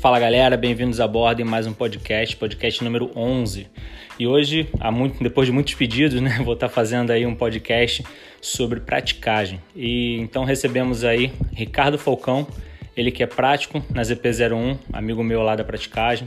[0.00, 3.66] Fala galera, bem-vindos a bordo em mais um podcast, podcast número 11.
[4.18, 8.02] E hoje, muito, depois de muitos pedidos, né, vou estar fazendo aí um podcast
[8.40, 9.60] sobre praticagem.
[9.76, 12.46] E então recebemos aí Ricardo Falcão,
[12.96, 16.26] ele que é prático na ZP01, amigo meu lá da praticagem,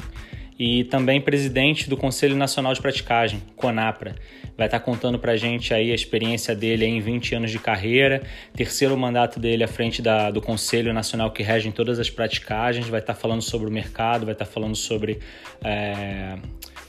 [0.60, 4.14] e também presidente do Conselho Nacional de Praticagem, CONAPRA.
[4.58, 8.22] Vai estar contando para a gente aí a experiência dele em 20 anos de carreira,
[8.56, 12.88] terceiro mandato dele à frente da, do Conselho Nacional que rege em todas as praticagens,
[12.88, 15.20] vai estar falando sobre o mercado, vai estar falando sobre
[15.63, 16.36] é,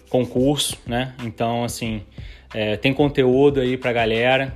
[0.09, 1.15] concurso, né?
[1.25, 2.03] Então, assim,
[2.53, 4.55] é, tem conteúdo aí para galera.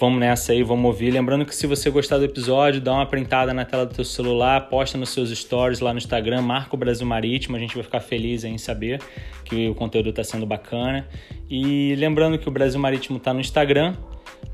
[0.00, 1.10] Vamos nessa aí, vamos ouvir.
[1.10, 4.70] Lembrando que se você gostar do episódio, dá uma printada na tela do teu celular,
[4.70, 8.00] posta nos seus stories lá no Instagram, marca o Brasil Marítimo, a gente vai ficar
[8.00, 8.98] feliz em saber
[9.44, 11.06] que o conteúdo está sendo bacana.
[11.50, 13.94] E lembrando que o Brasil Marítimo está no Instagram,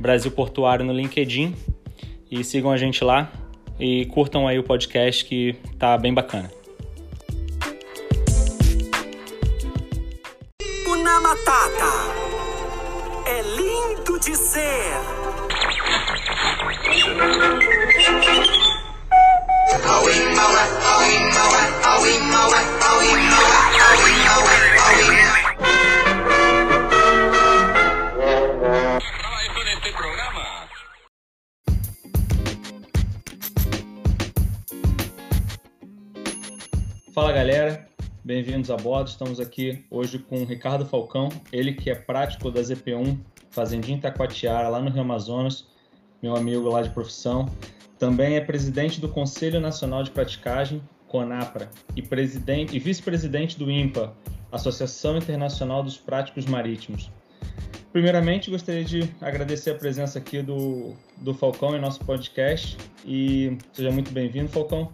[0.00, 1.54] Brasil Portuário no LinkedIn,
[2.28, 3.30] e sigam a gente lá
[3.78, 6.50] e curtam aí o podcast que tá bem bacana.
[10.88, 12.16] Una Matata
[13.28, 15.35] é lindo de ser.
[37.12, 37.86] Fala galera,
[38.24, 39.08] bem-vindos a bordo.
[39.08, 43.18] Estamos aqui hoje com o Ricardo Falcão, ele que é prático da ZP1,
[43.50, 45.75] Fazendinha Itacoatiara, lá no Rio Amazonas,
[46.22, 47.46] meu amigo lá de profissão.
[47.98, 54.14] Também é presidente do Conselho Nacional de Praticagem, CONAPRA, e presidente e vice-presidente do IMPA,
[54.52, 57.10] Associação Internacional dos Práticos Marítimos.
[57.92, 63.90] Primeiramente, gostaria de agradecer a presença aqui do, do Falcão em nosso podcast e seja
[63.90, 64.92] muito bem-vindo, Falcão.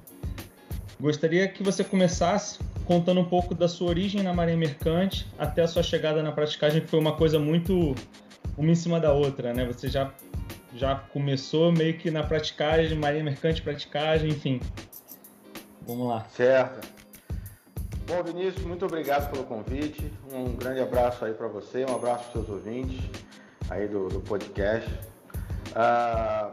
[1.00, 5.66] Gostaria que você começasse contando um pouco da sua origem na Marinha Mercante até a
[5.66, 7.94] sua chegada na praticagem, que foi uma coisa muito
[8.56, 9.64] uma em cima da outra, né?
[9.66, 10.12] Você já
[10.74, 14.60] já começou meio que na praticagem, Marinha Mercante, praticagem, enfim.
[15.86, 16.24] Vamos lá.
[16.34, 16.88] Certo.
[18.06, 20.12] Bom, Vinícius, muito obrigado pelo convite.
[20.32, 23.00] Um grande abraço aí para você, um abraço para os seus ouvintes
[23.70, 24.90] aí do, do podcast.
[25.74, 26.50] Ah,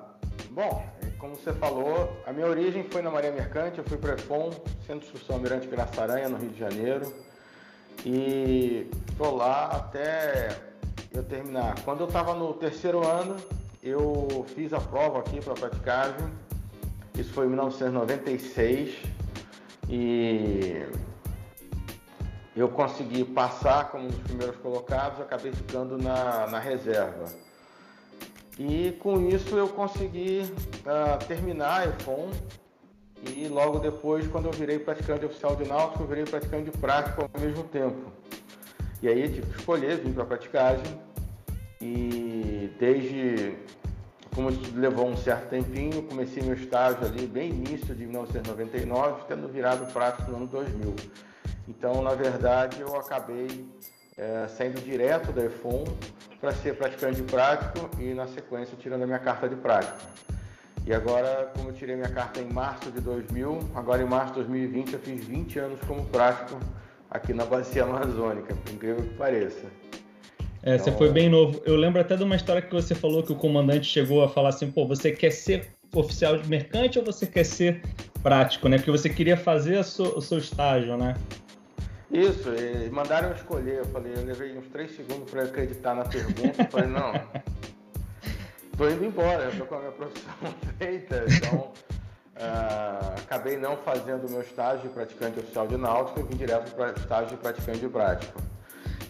[0.52, 0.86] bom,
[1.18, 4.52] como você falou, a minha origem foi na Marinha Mercante, eu fui para EFON,
[4.88, 7.14] Centro de Instrução Almirante Graça Aranha, no Rio de Janeiro.
[8.06, 10.56] E estou lá até
[11.14, 11.76] eu terminar.
[11.84, 13.36] Quando eu estava no terceiro ano,
[13.82, 16.28] eu fiz a prova aqui para praticagem.
[17.16, 18.98] Isso foi em 1996
[19.90, 20.86] e
[22.56, 27.26] eu consegui passar como um dos primeiros colocados, acabei ficando na, na reserva.
[28.58, 32.30] E com isso eu consegui uh, terminar a EFON
[33.24, 37.22] e logo depois, quando eu virei praticante oficial de náutico, eu virei praticante de prático
[37.22, 38.12] ao mesmo tempo.
[39.02, 41.00] E aí tive que escolher, vim para a praticagem
[41.82, 43.58] e desde
[44.34, 49.92] como levou um certo tempinho, comecei meu estágio ali bem início de 1999, tendo virado
[49.92, 50.96] prático no ano 2000.
[51.68, 53.66] Então, na verdade, eu acabei
[54.18, 55.84] é, saindo direto da EFON
[56.40, 59.98] para ser praticante de prático e, na sequência, tirando a minha carta de prático.
[60.86, 64.40] E agora, como eu tirei minha carta em março de 2000, agora em março de
[64.40, 66.60] 2020 eu fiz 20 anos como prático
[67.10, 69.66] aqui na Bacia Amazônica, por incrível que pareça.
[70.70, 70.86] É, então...
[70.86, 71.60] você foi bem novo.
[71.66, 74.50] Eu lembro até de uma história que você falou que o comandante chegou a falar
[74.50, 77.82] assim, pô, você quer ser oficial de mercante ou você quer ser
[78.22, 78.78] prático, né?
[78.78, 81.16] Porque você queria fazer o seu estágio, né?
[82.12, 83.80] Isso, eles mandaram escolher.
[83.80, 86.62] Eu falei, eu levei uns três segundos para acreditar na pergunta.
[86.62, 87.14] Eu falei, não,
[88.78, 90.34] tô indo embora, eu tô com a minha profissão
[90.78, 91.72] feita, então
[92.36, 96.76] uh, acabei não fazendo o meu estágio de praticante oficial de náutica e vim direto
[96.76, 98.40] para estágio de praticante de prático.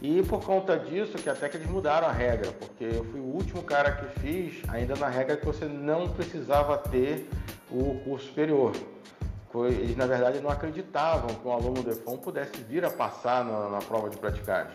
[0.01, 3.25] E por conta disso, que até que eles mudaram a regra, porque eu fui o
[3.25, 7.27] último cara que fiz, ainda na regra que você não precisava ter
[7.69, 8.71] o curso superior.
[9.65, 13.69] Eles, na verdade, não acreditavam que um aluno do EFON pudesse vir a passar na,
[13.69, 14.73] na prova de praticagem.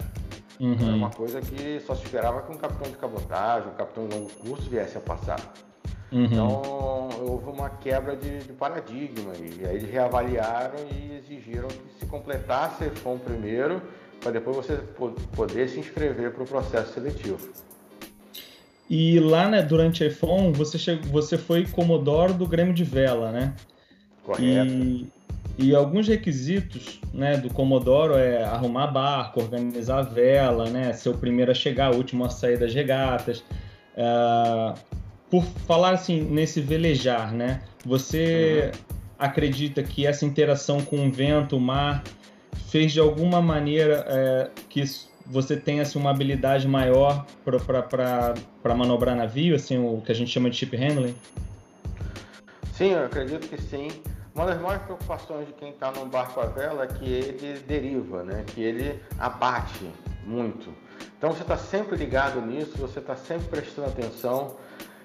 [0.61, 0.77] Uhum.
[0.81, 4.17] Era uma coisa que só se esperava que um capitão de cabotagem, um capitão de
[4.17, 5.41] longo curso viesse a passar.
[6.13, 6.25] Uhum.
[6.25, 12.07] Então, houve uma quebra de, de, paradigma e aí eles reavaliaram e exigiram que se
[12.07, 13.83] completasse EFON primeiro
[14.25, 14.79] para depois você
[15.37, 17.39] poder se inscrever para o processo seletivo.
[18.89, 23.31] E lá, né, durante a iPhone, você, chegou, você foi comodoro do Grêmio de Vela,
[23.31, 23.55] né?
[24.23, 24.73] Correto.
[24.73, 25.13] E,
[25.59, 31.15] e alguns requisitos né, do Comodoro é arrumar barco, organizar a vela, né, ser o
[31.15, 33.45] primeiro a chegar, o último a sair das regatas.
[33.95, 34.75] Uh,
[35.31, 37.61] por falar assim, nesse velejar, né?
[37.85, 38.73] Você.
[38.75, 42.03] Uhum acredita que essa interação com o vento, o mar,
[42.69, 44.85] fez de alguma maneira é, que
[45.27, 50.51] você tenha assim, uma habilidade maior para manobrar navio, assim, o que a gente chama
[50.51, 51.15] de ship handling?
[52.73, 53.89] Sim, eu acredito que sim.
[54.35, 58.25] Uma das maiores preocupações de quem está num barco à vela é que ele deriva,
[58.25, 58.45] né?
[58.49, 59.89] que ele abate
[60.27, 60.75] muito.
[61.17, 64.57] Então você está sempre ligado nisso, você está sempre prestando atenção.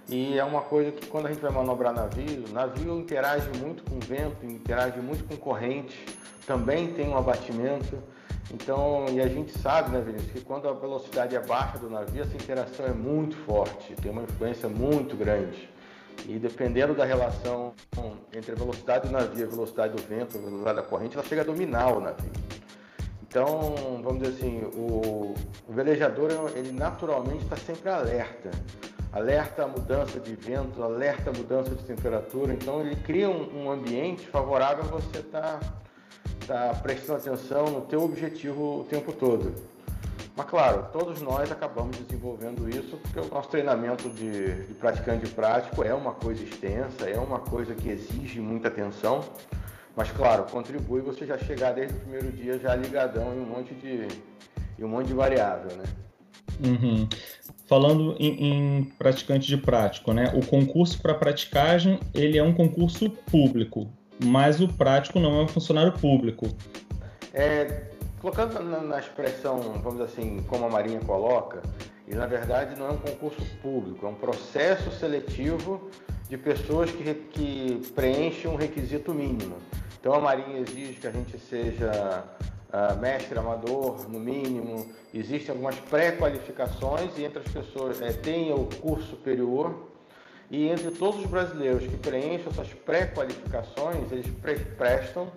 [0.07, 3.99] E é uma coisa que quando a gente vai manobrar navio, navio interage muito com
[3.99, 6.03] vento, interage muito com corrente,
[6.49, 8.01] também tem um abatimento.
[8.51, 12.23] Então, e a gente sabe, né, Vinícius, que quando a velocidade é baixa do navio,
[12.23, 15.69] essa interação é muito forte, tem uma influência muito grande.
[16.27, 17.73] E dependendo da relação
[18.33, 21.43] entre a velocidade do navio, a velocidade do vento, a velocidade da corrente, ela chega
[21.43, 22.31] a dominar o navio.
[23.21, 25.35] Então, vamos dizer assim, o,
[25.67, 28.49] o velejador, ele naturalmente está sempre alerta.
[29.13, 32.53] Alerta a mudança de vento, alerta a mudança de temperatura.
[32.53, 35.59] Então, ele cria um, um ambiente favorável a você estar tá,
[36.49, 39.53] tá prestando atenção no teu objetivo o tempo todo.
[40.35, 45.83] Mas claro, todos nós acabamos desenvolvendo isso porque o nosso treinamento de, de praticante prático
[45.83, 49.23] é uma coisa extensa, é uma coisa que exige muita atenção.
[49.95, 53.75] Mas claro, contribui você já chegar desde o primeiro dia já ligadão em um monte
[53.75, 54.07] de,
[54.79, 55.83] em um monte de variável, né?
[56.65, 57.07] Uhum.
[57.67, 60.33] Falando em, em, praticante de prático, né?
[60.33, 63.91] O concurso para praticagem ele é um concurso público,
[64.23, 66.47] mas o prático não é um funcionário público.
[67.33, 67.89] É,
[68.21, 71.61] Colocando na, na, expressão, vamos assim, como a Marinha coloca,
[72.05, 75.89] e na verdade não é um concurso público, é um processo seletivo
[76.27, 79.55] de pessoas que, que preenchem um requisito mínimo.
[79.97, 82.25] Então a Marinha exige que a gente seja
[82.73, 88.65] uh, mestre amador, no mínimo, existem algumas pré-qualificações e entre as pessoas é, tenha o
[88.65, 89.88] curso superior
[90.49, 95.31] e entre todos os brasileiros que preenchem essas pré-qualificações, eles pre prestam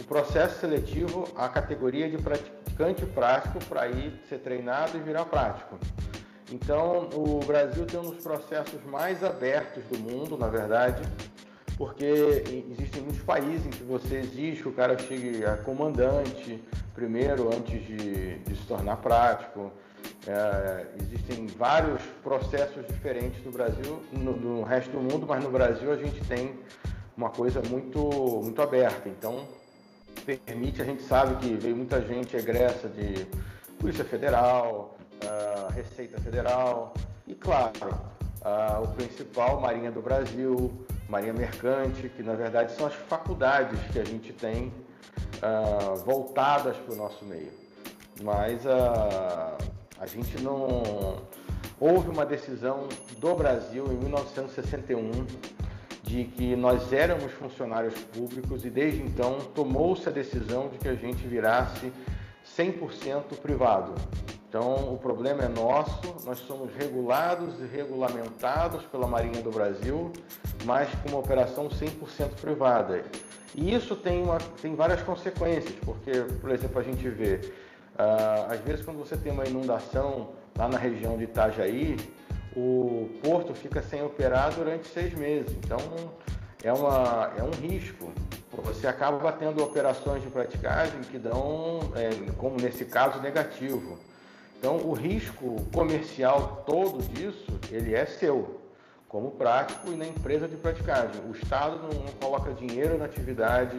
[0.00, 5.78] o processo seletivo à categoria de praticante prático para ir ser treinado e virar prático.
[6.50, 11.02] Então, o Brasil tem um dos processos mais abertos do mundo, na verdade,
[11.76, 12.04] porque
[12.70, 16.60] existem muitos países em que você exige que o cara chegue a comandante
[16.94, 19.70] primeiro, antes de, de se tornar prático.
[20.26, 25.90] É, existem vários processos diferentes no Brasil, no, no resto do mundo, mas no Brasil
[25.90, 26.58] a gente tem
[27.16, 27.98] uma coisa muito,
[28.42, 29.08] muito aberta.
[29.08, 29.48] Então,
[30.24, 33.26] permite, a gente sabe que veio muita gente egressa de
[33.78, 36.92] Polícia Federal, uh, Receita Federal
[37.26, 37.72] e, claro,
[38.42, 40.70] uh, o principal, Marinha do Brasil,
[41.08, 44.72] Marinha Mercante, que na verdade são as faculdades que a gente tem
[45.42, 47.50] uh, voltadas para o nosso meio.
[48.22, 49.56] Mas a
[50.06, 51.18] gente não.
[51.80, 55.10] Houve uma decisão do Brasil em 1961
[56.02, 60.94] de que nós éramos funcionários públicos e desde então tomou-se a decisão de que a
[60.94, 61.92] gente virasse
[62.56, 63.94] 100% privado.
[64.48, 70.10] Então, o problema é nosso, nós somos regulados e regulamentados pela Marinha do Brasil,
[70.64, 73.04] mas com uma operação 100% privada.
[73.54, 77.40] E isso tem, uma, tem várias consequências, porque, por exemplo, a gente vê,
[78.48, 81.96] às vezes, quando você tem uma inundação lá na região de Itajaí,
[82.56, 85.52] o porto fica sem operar durante seis meses.
[85.52, 85.78] Então
[86.62, 88.12] é, uma, é um risco.
[88.64, 93.98] Você acaba batendo operações de praticagem que dão, é, como nesse caso, negativo.
[94.58, 98.60] Então o risco comercial todo disso, ele é seu,
[99.08, 101.22] como prático e na empresa de praticagem.
[101.28, 103.78] O Estado não coloca dinheiro na atividade,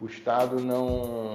[0.00, 1.34] o Estado não,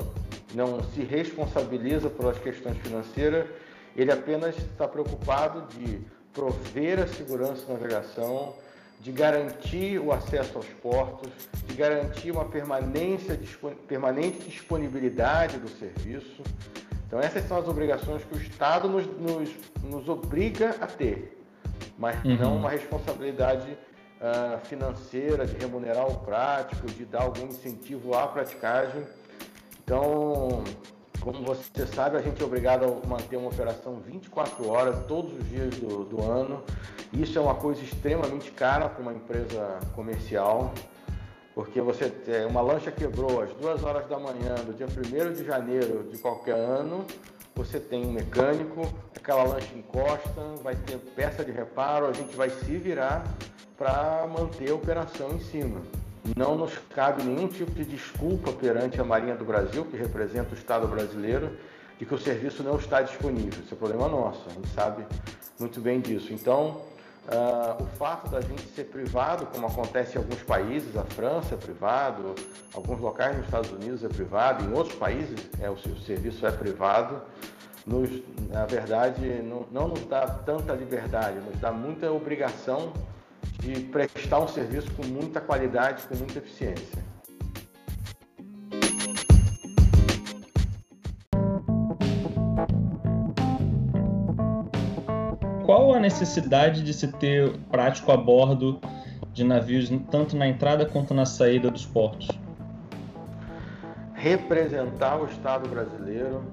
[0.54, 3.48] não se responsabiliza pelas questões financeiras,
[3.96, 6.00] ele apenas está preocupado de
[6.34, 8.56] prover a segurança de navegação,
[9.00, 11.32] de garantir o acesso aos portos,
[11.66, 13.40] de garantir uma permanência,
[13.88, 16.44] permanente disponibilidade do serviço.
[17.08, 19.50] Então essas são as obrigações que o Estado nos, nos,
[19.84, 21.38] nos obriga a ter,
[21.98, 22.38] mas uhum.
[22.38, 23.78] não uma responsabilidade
[24.20, 29.04] uh, financeira de remunerar o prático, de dar algum incentivo à praticagem.
[29.90, 30.64] Então
[31.20, 35.50] como você sabe, a gente é obrigado a manter uma operação 24 horas, todos os
[35.50, 36.64] dias do, do ano.
[37.12, 40.72] Isso é uma coisa extremamente cara para uma empresa comercial,
[41.56, 45.44] porque você é, uma lancha quebrou às duas horas da manhã do dia 1 de
[45.44, 47.04] janeiro de qualquer ano,
[47.56, 48.82] você tem um mecânico,
[49.16, 53.24] aquela lancha encosta, vai ter peça de reparo, a gente vai se virar
[53.76, 55.82] para manter a operação em cima.
[56.36, 60.58] Não nos cabe nenhum tipo de desculpa perante a Marinha do Brasil, que representa o
[60.58, 61.58] Estado brasileiro,
[61.98, 63.62] de que o serviço não está disponível.
[63.64, 65.06] Isso é problema nosso, a gente sabe
[65.60, 66.34] muito bem disso.
[66.34, 66.82] Então,
[67.30, 71.58] Uh, o fato da gente ser privado, como acontece em alguns países, a França é
[71.58, 72.34] privado,
[72.74, 76.52] alguns locais nos Estados Unidos é privado, em outros países é, o, o serviço é
[76.52, 77.22] privado,
[77.86, 78.10] nos,
[78.50, 82.94] na verdade não, não nos dá tanta liberdade, nos dá muita obrigação
[83.60, 87.10] de prestar um serviço com muita qualidade, com muita eficiência.
[95.70, 98.82] qual a necessidade de se ter prático a bordo
[99.32, 102.28] de navios, tanto na entrada quanto na saída dos portos?
[104.16, 106.44] Representar o Estado brasileiro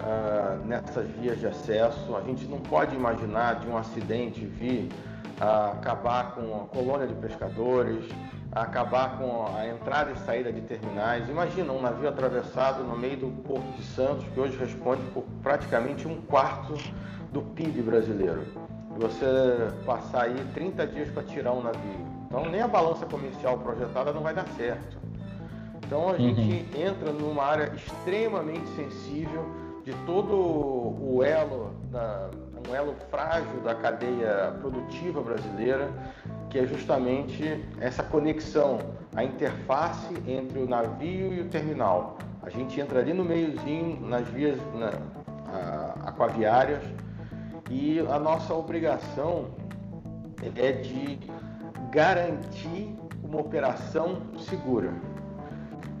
[0.00, 2.16] uh, nessas vias de acesso.
[2.16, 4.88] A gente não pode imaginar de um acidente vir
[5.40, 8.04] uh, acabar com a colônia de pescadores,
[8.52, 11.28] acabar com a entrada e saída de terminais.
[11.28, 16.08] Imagina um navio atravessado no meio do Porto de Santos, que hoje responde por praticamente
[16.08, 16.74] um quarto
[17.32, 18.44] do PIB brasileiro.
[18.98, 22.06] Você passar aí 30 dias para tirar um navio.
[22.26, 24.98] Então nem a balança comercial projetada não vai dar certo.
[25.84, 26.34] Então a uhum.
[26.34, 29.44] gente entra numa área extremamente sensível
[29.90, 32.30] de todo o elo, da,
[32.68, 35.90] um elo frágil da cadeia produtiva brasileira,
[36.48, 38.78] que é justamente essa conexão,
[39.16, 42.18] a interface entre o navio e o terminal.
[42.42, 44.90] A gente entra ali no meiozinho, nas vias na,
[46.06, 46.82] aquaviárias,
[47.68, 49.46] e a nossa obrigação
[50.56, 51.18] é de
[51.90, 54.92] garantir uma operação segura.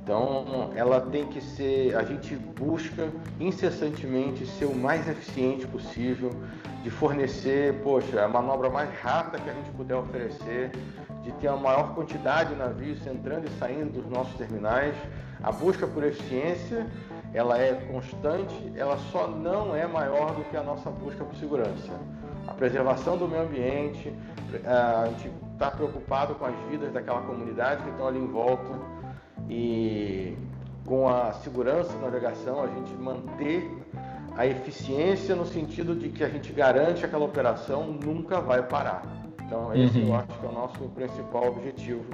[0.02, 6.30] Então, ela tem que ser, a gente busca incessantemente ser o mais eficiente possível,
[6.82, 10.70] de fornecer, poxa, a manobra mais rápida que a gente puder oferecer,
[11.22, 14.94] de ter a maior quantidade de navios entrando e saindo dos nossos terminais.
[15.42, 16.86] A busca por eficiência
[17.32, 21.92] ela é constante, ela só não é maior do que a nossa busca por segurança.
[22.48, 24.12] A preservação do meio ambiente,
[24.64, 28.99] a gente está preocupado com as vidas daquela comunidade que estão ali em volta
[29.50, 30.36] e
[30.86, 33.70] com a segurança da navegação, a gente manter
[34.36, 39.02] a eficiência no sentido de que a gente garante que aquela operação nunca vai parar.
[39.44, 40.08] Então, esse uhum.
[40.08, 42.04] eu acho que é o nosso principal objetivo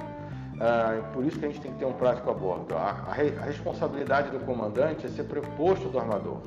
[0.61, 2.75] ah, por isso que a gente tem que ter um prático a bordo.
[2.75, 6.39] A, a, a, responsabilidade do comandante é ser preposto do armador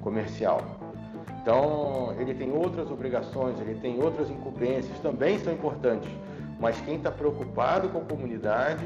[0.00, 0.62] comercial.
[1.42, 6.10] Então, ele tem outras obrigações, ele tem outras incumbências, também são importantes.
[6.58, 8.84] Mas quem está preocupado com a comunidade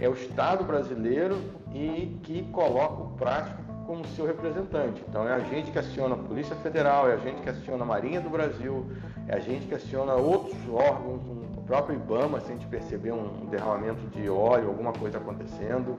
[0.00, 1.36] é o Estado brasileiro
[1.72, 5.02] e que coloca o prático como seu representante.
[5.08, 7.86] Então, é a gente que aciona a Polícia Federal, é a gente que aciona a
[7.86, 8.86] Marinha do Brasil,
[9.26, 11.22] é a gente que aciona outros órgãos,
[11.68, 15.98] próprio IBAMA, se a gente perceber um derramamento de óleo, alguma coisa acontecendo.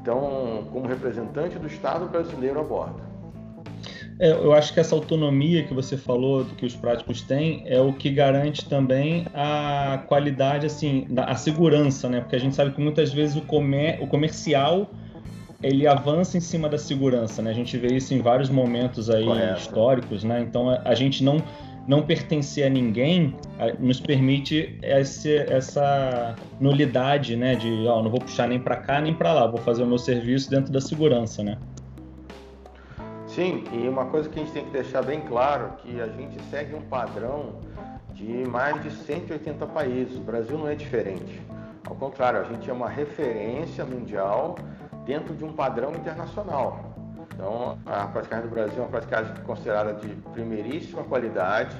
[0.00, 3.02] Então, como representante do Estado brasileiro a bordo.
[4.18, 7.92] É, eu acho que essa autonomia que você falou, que os práticos têm, é o
[7.92, 12.20] que garante também a qualidade, assim, a segurança, né?
[12.20, 14.88] Porque a gente sabe que muitas vezes o, comer, o comercial
[15.62, 17.50] ele avança em cima da segurança, né?
[17.50, 19.60] A gente vê isso em vários momentos aí Correto.
[19.60, 20.40] históricos, né?
[20.40, 21.38] Então a, a gente não
[21.86, 23.36] não pertencer a ninguém
[23.78, 27.54] nos permite esse, essa nulidade, né?
[27.56, 29.98] De, ó, não vou puxar nem para cá nem para lá, vou fazer o meu
[29.98, 31.58] serviço dentro da segurança, né?
[33.34, 36.40] Sim, e uma coisa que a gente tem que deixar bem claro que a gente
[36.50, 37.56] segue um padrão
[38.12, 40.16] de mais de 180 países.
[40.16, 41.42] O Brasil não é diferente.
[41.84, 44.54] Ao contrário, a gente é uma referência mundial
[45.04, 46.94] dentro de um padrão internacional.
[47.34, 51.76] Então, a praticagem do Brasil é uma praticagem considerada de primeiríssima qualidade.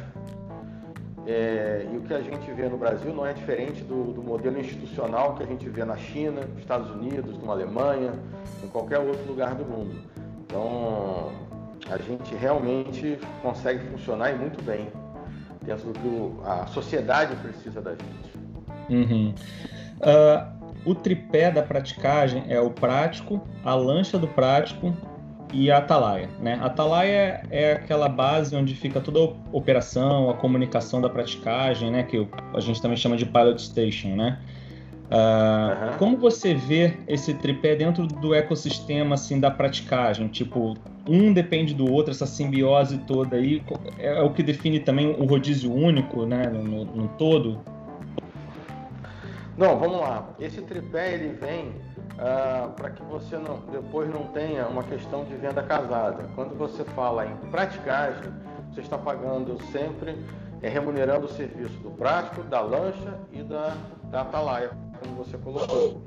[1.25, 4.59] É, e o que a gente vê no Brasil não é diferente do, do, modelo
[4.59, 8.13] institucional que a gente vê na China, nos Estados Unidos, na Alemanha,
[8.61, 10.24] em qualquer outro lugar do mundo.
[10.47, 11.33] Então,
[11.91, 14.89] a gente realmente consegue funcionar e muito bem
[15.63, 18.35] dentro do que a sociedade precisa da gente.
[18.91, 19.35] Uhum.
[20.01, 24.95] Uh, o tripé da praticagem é o prático, a lancha do prático
[25.53, 26.29] e a Atalaia.
[26.41, 26.59] Né?
[26.61, 32.03] A Atalaia é aquela base onde fica toda a operação, a comunicação da praticagem, né?
[32.03, 34.09] que a gente também chama de Pilot Station.
[34.17, 34.39] Né?
[35.15, 35.99] Uh, uhum.
[35.99, 40.27] Como você vê esse tripé dentro do ecossistema assim da praticagem?
[40.27, 40.75] Tipo,
[41.09, 43.63] um depende do outro, essa simbiose toda aí
[43.97, 47.61] é, é o que define também o rodízio único, né, no, no todo.
[49.57, 50.31] Não, vamos lá.
[50.41, 51.73] Esse tripé ele vem
[52.19, 56.25] ah, para que você não, depois não tenha uma questão de venda casada.
[56.35, 58.33] Quando você fala em praticagem,
[58.73, 60.17] você está pagando sempre,
[60.61, 63.77] é, remunerando o serviço do prático, da lancha e da,
[64.11, 64.71] da atalaia,
[65.05, 66.03] como você colocou.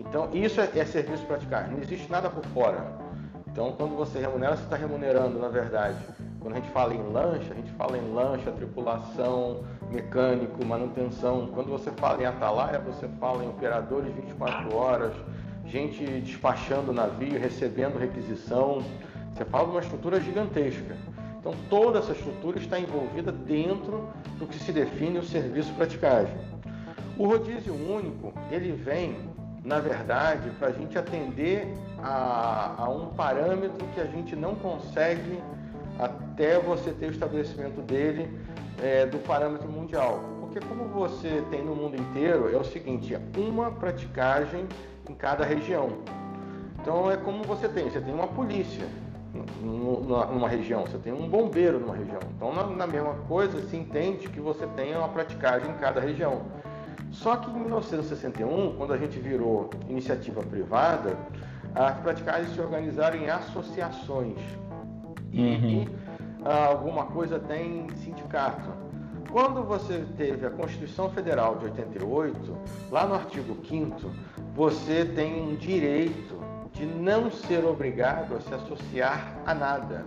[0.00, 2.84] Então, isso é, é serviço praticagem, não existe nada por fora.
[3.48, 5.96] Então, quando você remunera, você está remunerando, na verdade.
[6.40, 11.46] Quando a gente fala em lancha, a gente fala em lancha, tripulação, mecânico, manutenção.
[11.54, 15.12] Quando você fala em atalaia, você fala em operadores 24 horas,
[15.66, 18.82] gente despachando navio, recebendo requisição.
[19.32, 20.96] Você fala de uma estrutura gigantesca.
[21.38, 26.53] Então toda essa estrutura está envolvida dentro do que se define o serviço praticagem.
[27.16, 29.16] O rodízio único, ele vem,
[29.64, 35.40] na verdade, para a gente atender a, a um parâmetro que a gente não consegue
[35.98, 38.28] até você ter o estabelecimento dele
[38.82, 40.24] é, do parâmetro mundial.
[40.40, 44.66] Porque como você tem no mundo inteiro, é o seguinte, é uma praticagem
[45.08, 45.88] em cada região.
[46.80, 48.86] Então é como você tem, você tem uma polícia
[49.62, 52.20] numa região, você tem um bombeiro numa região.
[52.36, 56.42] Então na, mesma coisa se entende que você tem uma praticagem em cada região.
[57.14, 61.16] Só que em 1961, quando a gente virou iniciativa privada,
[61.74, 64.38] as praticagens se organizaram em associações.
[65.32, 65.86] E, uhum.
[66.44, 68.68] Alguma coisa tem sindicato.
[69.30, 72.56] Quando você teve a Constituição Federal de 88,
[72.90, 74.10] lá no artigo 5
[74.54, 76.38] você tem um direito
[76.72, 80.04] de não ser obrigado a se associar a nada.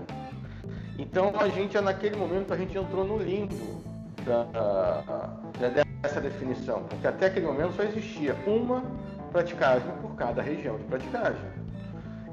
[1.00, 3.82] Então a gente, naquele momento, a gente entrou no limbo
[4.24, 8.84] da, dessa definição, porque até aquele momento só existia uma
[9.32, 11.42] praticagem por cada região de praticagem.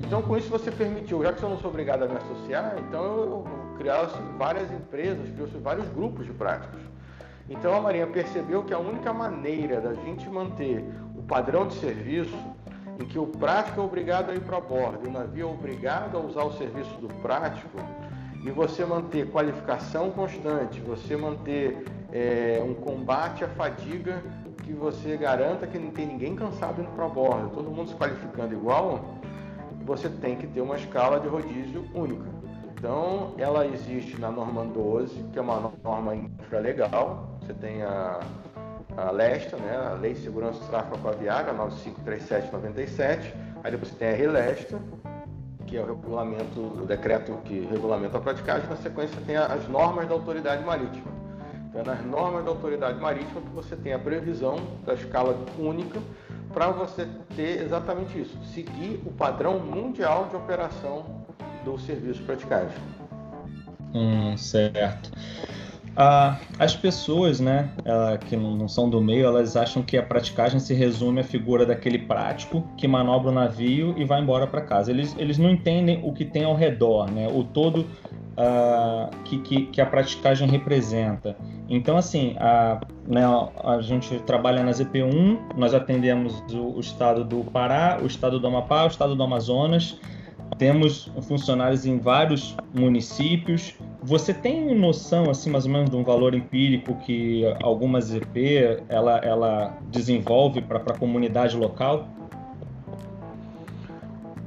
[0.01, 3.05] Então com isso você permitiu, já que eu não sou obrigado a me associar, então
[3.05, 3.45] eu
[3.79, 6.81] criasse várias empresas, criou-se vários grupos de práticos.
[7.49, 10.85] Então a Marinha percebeu que a única maneira da gente manter
[11.17, 12.37] o padrão de serviço
[13.01, 16.17] em que o prático é obrigado a ir para bordo e o navio é obrigado
[16.17, 17.79] a usar o serviço do prático,
[18.45, 21.83] e você manter qualificação constante, você manter
[22.15, 24.23] é, um combate à fadiga
[24.63, 28.55] que você garanta que não tem ninguém cansado indo para bordo, todo mundo se qualificando
[28.55, 29.17] igual,
[29.85, 32.25] você tem que ter uma escala de rodízio única.
[32.77, 37.39] Então, ela existe na norma 12, que é uma norma infralegal.
[37.41, 38.21] Você tem a,
[38.97, 43.35] a LESTA, né, a Lei de Segurança do Tráfego Aquaviário, a 953797.
[43.65, 44.79] Aí depois você tem a RELESTA,
[45.67, 48.69] que é o regulamento, o decreto que regulamenta a praticagem.
[48.69, 51.24] Na sequência, tem as normas da autoridade marítima.
[51.75, 54.57] É nas normas da autoridade marítima que você tem a previsão
[54.87, 56.01] da escala única
[56.53, 61.05] para você ter exatamente isso, seguir o padrão mundial de operação
[61.65, 62.79] do serviço praticagem.
[63.93, 65.11] Hum, certo.
[65.97, 67.71] Ah, as pessoas, né,
[68.29, 71.99] que não são do meio, elas acham que a praticagem se resume à figura daquele
[71.99, 74.91] prático que manobra o navio e vai embora para casa.
[74.91, 77.87] Eles, eles não entendem o que tem ao redor, né, o todo
[78.37, 81.37] ah, que, que, que, a praticagem representa.
[81.69, 83.23] Então, assim, a, né,
[83.63, 88.47] a gente trabalha na ZP1, nós atendemos o, o estado do Pará, o estado do
[88.47, 89.99] Amapá, o estado do Amazonas
[90.59, 93.75] temos funcionários em vários municípios.
[94.03, 99.19] Você tem noção, assim, mais ou menos, de um valor empírico que alguma ZP ela,
[99.19, 102.07] ela desenvolve para a comunidade local?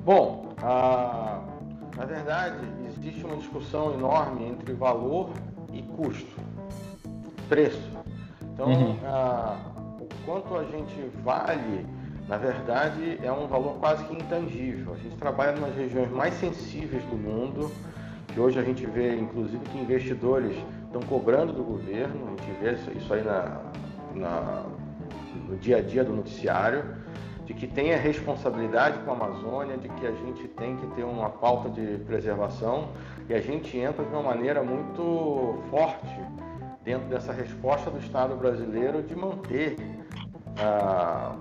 [0.06, 1.37] Bom, a,
[1.98, 2.58] na verdade,
[2.88, 5.32] existe uma discussão enorme entre valor
[5.74, 6.40] e custo,
[7.50, 7.92] preço.
[8.54, 8.98] Então, uhum.
[9.04, 9.58] a,
[10.00, 11.86] o quanto a gente vale
[12.28, 14.94] na verdade, é um valor quase que intangível.
[14.94, 17.72] A gente trabalha nas regiões mais sensíveis do mundo,
[18.28, 20.54] que hoje a gente vê, inclusive, que investidores
[20.86, 23.62] estão cobrando do governo, a gente vê isso aí na,
[24.14, 24.64] na,
[25.48, 26.84] no dia a dia do noticiário,
[27.48, 31.04] de que tem a responsabilidade com a Amazônia, de que a gente tem que ter
[31.04, 32.90] uma pauta de preservação
[33.28, 36.16] e a gente entra de uma maneira muito forte
[36.84, 39.76] dentro dessa resposta do Estado brasileiro de manter
[40.60, 41.36] a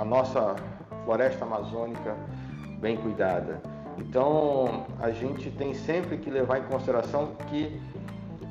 [0.00, 0.56] a nossa
[1.04, 2.16] floresta amazônica
[2.80, 3.60] bem cuidada.
[3.98, 7.80] Então, a gente tem sempre que levar em consideração que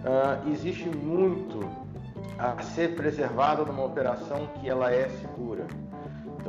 [0.05, 1.67] uh, existe muito
[2.37, 5.65] a ser preservado numa operação que ela é segura.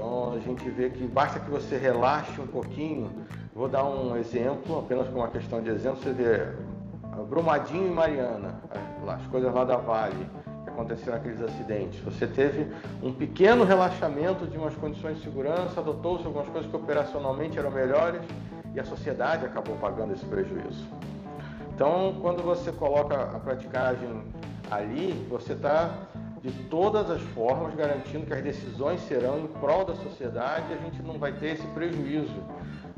[0.01, 3.11] Então, a gente vê que basta que você relaxe um pouquinho.
[3.55, 6.03] Vou dar um exemplo, apenas com uma questão de exemplo.
[6.03, 6.47] Você vê
[7.29, 8.63] Brumadinho e Mariana,
[9.07, 10.27] as coisas lá da Vale
[10.67, 12.01] aconteceram aqueles acidentes.
[12.01, 12.67] Você teve
[13.03, 18.23] um pequeno relaxamento de umas condições de segurança, adotou-se algumas coisas que operacionalmente eram melhores
[18.75, 20.87] e a sociedade acabou pagando esse prejuízo.
[21.75, 24.23] Então, quando você coloca a praticagem
[24.71, 25.91] ali, você está
[26.43, 30.79] de todas as formas garantindo que as decisões serão em prol da sociedade e a
[30.79, 32.43] gente não vai ter esse prejuízo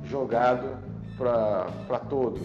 [0.05, 0.77] jogado
[1.17, 2.43] para todos.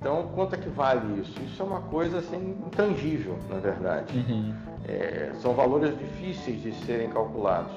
[0.00, 1.34] Então, quanto é que vale isso?
[1.42, 4.16] Isso é uma coisa assim intangível, na verdade.
[4.16, 4.54] Uhum.
[4.86, 7.72] É, são valores difíceis de serem calculados.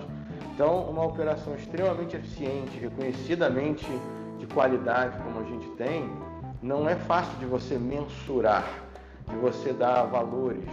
[0.53, 3.87] Então, uma operação extremamente eficiente, reconhecidamente
[4.37, 6.07] de qualidade como a gente tem,
[6.61, 8.67] não é fácil de você mensurar,
[9.27, 10.69] de você dar valores.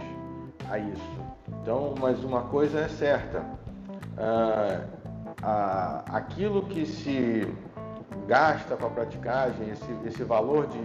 [0.69, 1.28] a isso.
[1.61, 3.43] Então, mas uma coisa é certa,
[4.17, 4.81] ah,
[5.41, 7.47] a, aquilo que se
[8.27, 10.81] gasta para a praticagem, esse, esse valor de,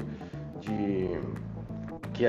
[0.61, 1.21] de
[2.13, 2.25] que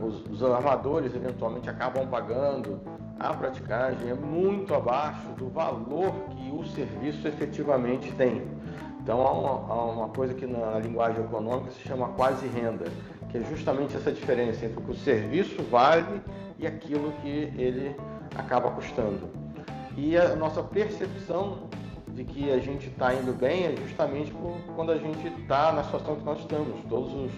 [0.00, 2.80] os, os armadores eventualmente acabam pagando
[3.18, 8.42] a praticagem é muito abaixo do valor que o serviço efetivamente tem.
[9.02, 12.86] Então há uma, há uma coisa que na linguagem econômica se chama quase renda,
[13.30, 16.22] que é justamente essa diferença entre o que o serviço vale
[16.58, 17.94] e aquilo que ele
[18.36, 19.28] acaba custando.
[19.96, 21.68] E a nossa percepção
[22.08, 24.32] de que a gente está indo bem é justamente
[24.74, 26.80] quando a gente está na situação que nós estamos.
[26.88, 27.32] Todos os,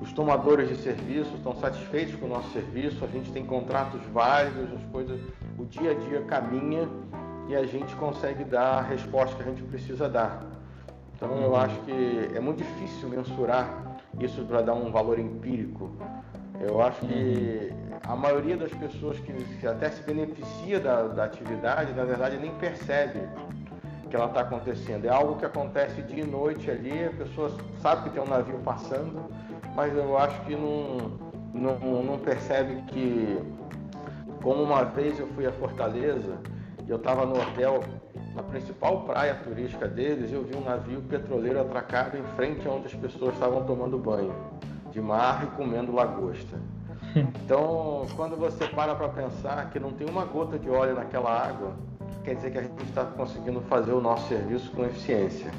[0.00, 4.72] os tomadores de serviço estão satisfeitos com o nosso serviço, a gente tem contratos válidos,
[4.72, 5.20] as coisas,
[5.58, 6.88] o dia a dia caminha
[7.48, 10.44] e a gente consegue dar a resposta que a gente precisa dar.
[11.16, 15.90] Então eu acho que é muito difícil mensurar isso para dar um valor empírico.
[16.60, 17.72] Eu acho que
[18.06, 23.20] a maioria das pessoas que até se beneficia da, da atividade, na verdade, nem percebe
[24.10, 25.06] que ela está acontecendo.
[25.06, 28.58] É algo que acontece dia e noite ali, a pessoa sabe que tem um navio
[28.58, 29.30] passando,
[29.74, 31.18] mas eu acho que não,
[31.54, 33.38] não, não percebe que,
[34.42, 36.36] como uma vez eu fui a Fortaleza
[36.86, 37.80] e eu estava no hotel,
[38.34, 42.86] na principal praia turística deles, eu vi um navio petroleiro atracado em frente a onde
[42.86, 44.59] as pessoas estavam tomando banho
[44.90, 46.58] de mar e comendo lagosta.
[47.14, 51.74] Então, quando você para para pensar que não tem uma gota de óleo naquela água,
[52.24, 55.50] quer dizer que a gente está conseguindo fazer o nosso serviço com eficiência.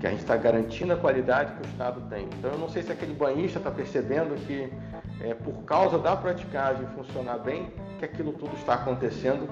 [0.00, 2.24] Que a gente está garantindo a qualidade que o Estado tem.
[2.38, 4.72] Então, eu não sei se aquele banhista está percebendo que,
[5.20, 9.48] é, por causa da praticagem funcionar bem, que aquilo tudo está acontecendo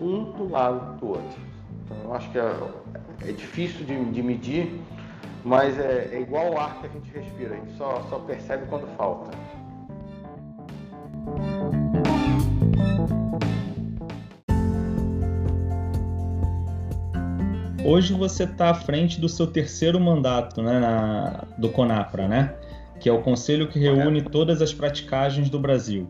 [0.00, 1.40] um do lado do outro.
[1.84, 2.52] Então, eu acho que é,
[3.28, 4.80] é difícil de, de, medir,
[5.44, 8.66] mas é, é igual o ar que a gente respira, a gente só, só percebe
[8.66, 9.30] quando falta.
[17.84, 22.54] Hoje você está à frente do seu terceiro mandato né, na, do CONAPRA, né?
[22.98, 26.08] que é o conselho que reúne todas as praticagens do Brasil.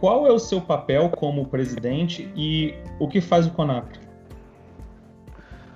[0.00, 4.01] Qual é o seu papel como presidente e o que faz o CONAPRA?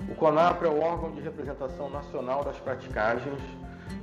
[0.08, 3.40] O CONAPRA é o órgão de representação nacional das praticagens,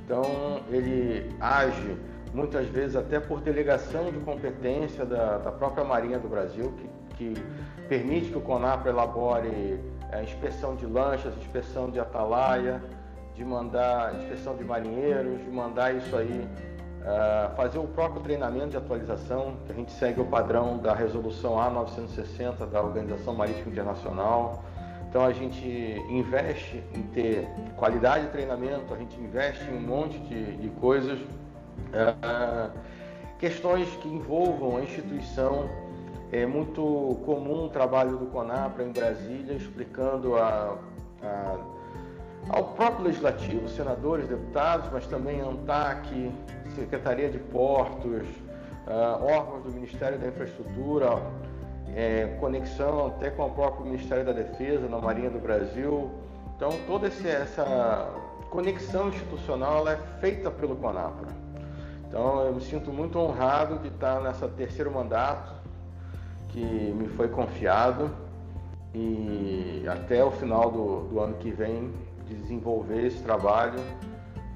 [0.04, 1.96] então ele age
[2.32, 6.72] muitas vezes até por delegação de competência da, da própria Marinha do Brasil,
[7.16, 7.42] que, que
[7.88, 12.82] permite que o CONAPRA elabore é, inspeção de lanchas, inspeção de atalaia,
[13.34, 16.48] de mandar inspeção de marinheiros, de mandar isso aí,
[17.00, 21.56] uh, fazer o próprio treinamento de atualização, que a gente segue o padrão da resolução
[21.56, 24.62] A960 da Organização Marítima Internacional.
[25.14, 25.64] Então a gente
[26.10, 27.46] investe em ter
[27.76, 32.76] qualidade de treinamento, a gente investe em um monte de, de coisas, uh,
[33.38, 35.70] questões que envolvam a instituição.
[36.32, 36.82] É muito
[37.24, 40.78] comum o trabalho do CONAPRA em Brasília, explicando a,
[41.22, 41.58] a,
[42.48, 46.32] ao próprio legislativo, senadores, deputados, mas também ANTAC,
[46.74, 48.26] Secretaria de Portos,
[48.88, 51.22] uh, órgãos do Ministério da Infraestrutura,
[51.94, 56.10] é, conexão até com o próprio Ministério da Defesa, na Marinha do Brasil.
[56.56, 58.10] Então, toda esse, essa
[58.50, 61.28] conexão institucional é feita pelo CONAPRA.
[62.08, 65.52] Então, eu me sinto muito honrado de estar nessa terceiro mandato,
[66.48, 68.10] que me foi confiado
[68.94, 71.92] e até o final do, do ano que vem
[72.28, 73.80] desenvolver esse trabalho.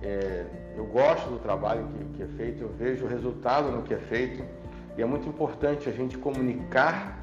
[0.01, 0.47] É,
[0.77, 3.99] eu gosto do trabalho que, que, é feito, eu vejo o resultado no que é
[3.99, 4.45] feito
[4.99, 7.17] e é muito importante a gente comunicar,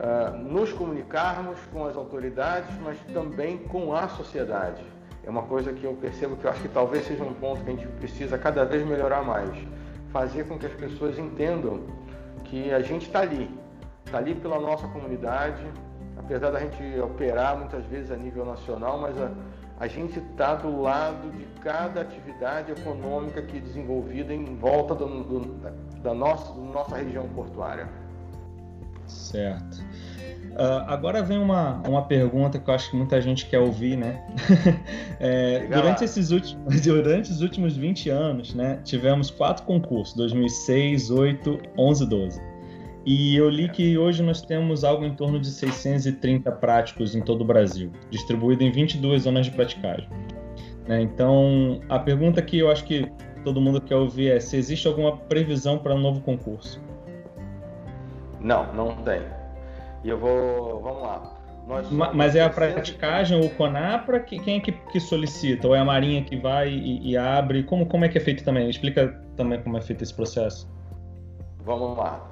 [0.00, 4.82] uh, nos comunicarmos com as autoridades, mas também com a sociedade.
[5.24, 7.70] É uma coisa que eu percebo que eu acho que talvez seja um ponto que
[7.70, 9.52] a gente precisa cada vez melhorar mais.
[10.10, 11.84] Fazer com que as pessoas entendam
[12.42, 13.48] que a gente está ali,
[14.04, 15.64] está ali pela nossa comunidade,
[16.18, 19.30] apesar da gente operar muitas vezes a nível nacional, mas a,
[19.78, 25.06] a gente está do lado de cada atividade econômica que é desenvolvida em volta do,
[25.22, 25.40] do,
[26.02, 27.88] da nossa, nossa região portuária.
[29.06, 29.84] Certo.
[30.52, 34.22] Uh, agora vem uma, uma pergunta que eu acho que muita gente quer ouvir, né?
[35.18, 41.58] é, durante, esses últimos, durante os últimos 20 anos, né, tivemos quatro concursos, 2006, 8,
[41.78, 42.52] 11 12.
[43.04, 47.40] E eu li que hoje nós temos algo em torno de 630 práticos em todo
[47.40, 50.08] o Brasil, distribuído em 22 zonas de praticagem.
[50.86, 51.00] Né?
[51.00, 53.10] Então, a pergunta que eu acho que
[53.42, 56.80] todo mundo quer ouvir é se existe alguma previsão para um novo concurso.
[58.40, 59.22] Não, não tem.
[60.04, 60.80] E eu vou.
[60.80, 61.42] Vamos lá.
[62.12, 65.68] Mas é a praticagem, o CONAPRA, quem é que, que, solicita?
[65.68, 67.62] Ou é a Marinha que vai e, e, abre?
[67.62, 68.68] Como, como é que é feito também?
[68.68, 70.68] Explica também como é feito esse processo.
[71.64, 72.28] Vamos lá.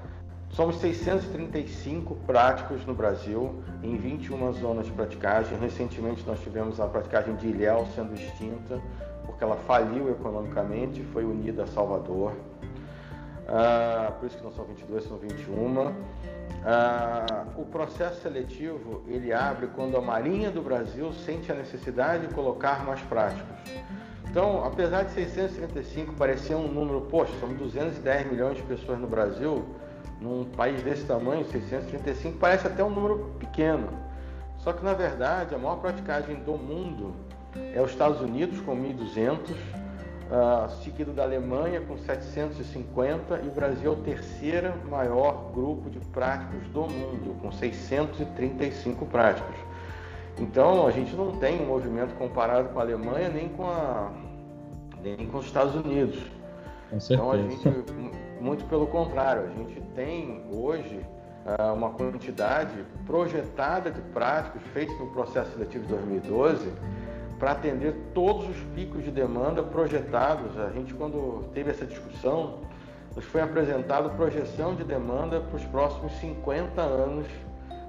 [0.51, 5.57] Somos 635 práticos no Brasil, em 21 zonas de praticagem.
[5.61, 8.81] Recentemente nós tivemos a praticagem de Ilhéu sendo extinta,
[9.31, 12.33] porque ela faliu economicamente, foi unida a Salvador.
[13.47, 15.95] Ah, por isso que não são 22, são 21.
[16.64, 22.35] Ah, o processo seletivo ele abre quando a Marinha do Brasil sente a necessidade de
[22.35, 23.57] colocar mais práticos.
[24.29, 29.64] Então, apesar de 635 parecer um número, poxa, são 210 milhões de pessoas no Brasil,
[30.21, 33.88] num país desse tamanho, 635 parece até um número pequeno.
[34.59, 37.14] Só que na verdade a maior praticagem do mundo
[37.75, 39.51] é os Estados Unidos com 1.200,
[40.31, 45.99] uh, seguido da Alemanha com 750 e o Brasil é o terceiro maior grupo de
[45.99, 49.57] práticos do mundo, com 635 práticos.
[50.39, 54.11] Então a gente não tem um movimento comparado com a Alemanha nem com, a,
[55.03, 56.19] nem com os Estados Unidos.
[56.91, 57.15] Com certeza.
[57.15, 57.69] Então a gente
[58.41, 61.05] muito pelo contrário, a gente tem hoje
[61.45, 66.73] uh, uma quantidade projetada de práticos feitos no processo seletivo de 2012
[67.40, 70.57] para atender todos os picos de demanda projetados.
[70.59, 72.59] A gente, quando teve essa discussão,
[73.16, 77.26] nos foi apresentado projeção de demanda para os próximos 50 anos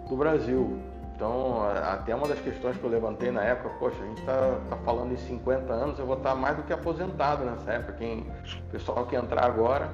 [0.09, 0.79] do Brasil.
[1.13, 4.77] Então, até uma das questões que eu levantei na época, poxa, a gente está tá
[4.77, 7.93] falando em 50 anos, eu vou estar mais do que aposentado nessa época.
[7.93, 9.93] Quem, o pessoal que entrar agora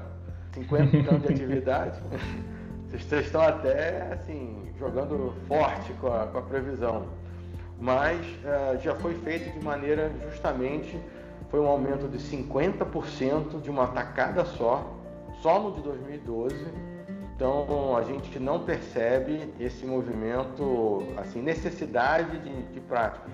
[0.53, 1.99] 50 anos de atividade,
[2.87, 7.07] vocês estão até assim, jogando forte com a, com a previsão.
[7.79, 10.99] Mas uh, já foi feito de maneira justamente,
[11.49, 14.93] foi um aumento de 50% de uma tacada só,
[15.41, 16.55] só no de 2012.
[17.35, 23.31] Então a gente não percebe esse movimento, assim, necessidade de, de práticas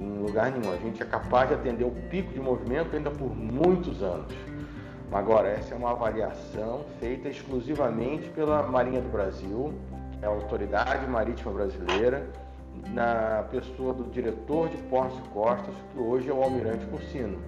[0.00, 0.72] em lugar nenhum.
[0.72, 4.32] A gente é capaz de atender o pico de movimento ainda por muitos anos.
[5.12, 9.72] Agora, essa é uma avaliação feita exclusivamente pela Marinha do Brasil,
[10.20, 12.26] é a Autoridade Marítima Brasileira,
[12.90, 17.38] na pessoa do diretor de Portos e Costas, que hoje é o Almirante Cursino.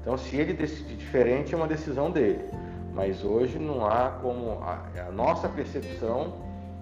[0.00, 2.44] Então, se ele decidir diferente, é uma decisão dele.
[2.92, 6.34] Mas hoje não há como a, a nossa percepção,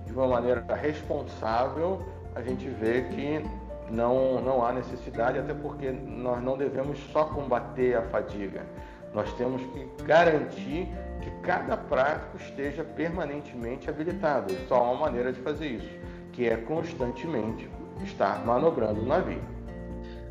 [0.06, 2.02] de uma maneira responsável,
[2.34, 3.42] a gente vê que
[3.90, 8.62] não, não há necessidade, até porque nós não devemos só combater a fadiga
[9.14, 10.88] nós temos que garantir
[11.20, 14.54] que cada prático esteja permanentemente habilitado.
[14.68, 15.98] Só há uma maneira de fazer isso,
[16.32, 17.68] que é constantemente
[18.04, 19.40] estar manobrando o navio.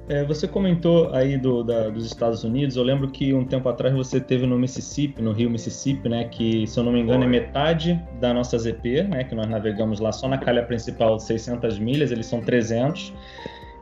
[0.10, 2.78] É, você comentou aí do, da, dos Estados Unidos.
[2.78, 6.24] Eu lembro que um tempo atrás você teve no Mississippi, no Rio Mississippi, né?
[6.26, 7.38] Que, se eu não me engano, é Foi.
[7.38, 9.26] é metade da nossa ZP, né?
[9.26, 13.14] Que nós navegamos lá só na calha principal 600 milhas, eles são 300.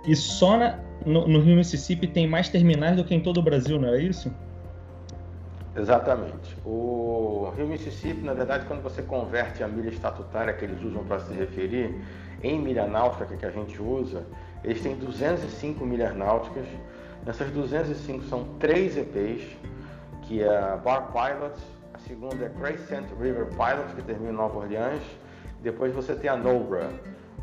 [0.07, 3.43] E só na, no, no Rio Mississippi tem mais terminais do que em todo o
[3.43, 4.33] Brasil, não é isso?
[5.77, 6.57] Exatamente.
[6.65, 11.19] O Rio Mississippi, na verdade, quando você converte a milha estatutária que eles usam para
[11.19, 11.93] se referir
[12.45, 14.25] em milha náutica, que, a gente usa,
[14.63, 16.65] eles têm 205 milhas náuticas.
[17.25, 19.43] Nessas 205 são três EPs,
[20.23, 21.61] que é Bar Pilots,
[21.93, 25.01] a segunda é Crescent River Pilots, que termina em Nova Orleans.
[25.61, 26.89] Depois você tem a NOBRA,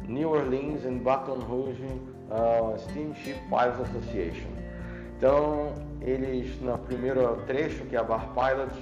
[0.07, 1.85] New Orleans and Baton Rouge
[2.31, 4.51] uh, Steamship Pilots Association.
[5.17, 8.73] Então, eles no primeiro trecho, que é a Bar Pilot,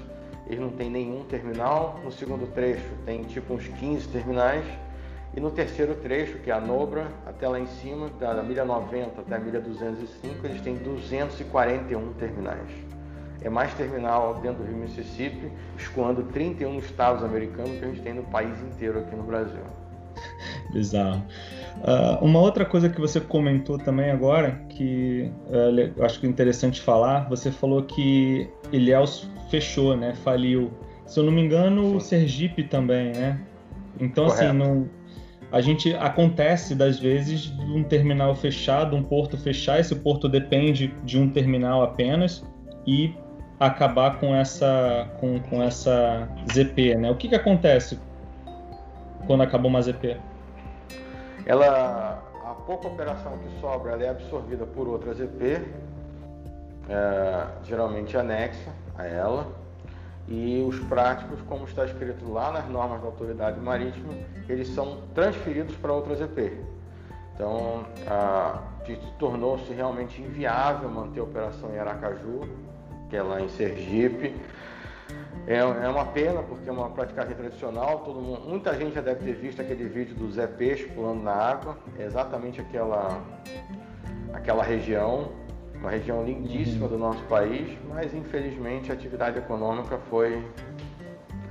[0.46, 2.00] eles não tem nenhum terminal.
[2.02, 4.64] No segundo trecho tem tipo uns 15 terminais.
[5.36, 9.20] E no terceiro trecho, que é a Nobra, até lá em cima, da milha 90
[9.20, 12.68] até a milha 205, eles têm 241 terminais.
[13.42, 18.12] É mais terminal dentro do Rio Mississippi, escoando 31 estados americanos que a gente tem
[18.12, 19.62] no país inteiro aqui no Brasil.
[20.72, 21.22] Bizarro.
[21.78, 26.28] Uh, uma outra coisa que você comentou também agora, que uh, eu acho que é
[26.28, 30.14] interessante falar, você falou que Ilhéus fechou, né?
[30.14, 30.70] Faliu.
[31.06, 31.96] Se eu não me engano, Sim.
[31.96, 33.40] o Sergipe também, né?
[33.98, 34.56] Então, assim, Correto.
[34.56, 34.88] assim, não,
[35.52, 40.88] a gente acontece das vezes de um terminal fechado, um porto fechar, esse porto depende
[41.04, 42.44] de um terminal apenas
[42.86, 43.14] e
[43.58, 47.10] acabar com essa com, com essa ZP, né?
[47.10, 47.98] O que que acontece
[49.26, 50.16] quando acabou uma ZP?
[51.44, 55.62] Ela, a pouca operação que sobra, é absorvida por outra ZP,
[56.88, 59.46] é, geralmente anexa a ela,
[60.30, 64.14] e os práticos, como está escrito lá nas normas da autoridade marítima,
[64.48, 66.56] eles são transferidos para outra ZP.
[67.34, 67.84] Então,
[69.18, 72.48] tornou-se realmente inviável manter a operação em Aracaju,
[73.08, 74.32] que é lá em Sergipe,
[75.46, 78.00] é, é uma pena porque é uma praticagem tradicional.
[78.00, 81.32] Todo mundo, muita gente já deve ter visto aquele vídeo do Zé Peixe pulando na
[81.32, 81.78] água.
[81.98, 83.20] É exatamente aquela,
[84.32, 85.32] aquela região,
[85.80, 90.44] uma região lindíssima do nosso país, mas infelizmente a atividade econômica foi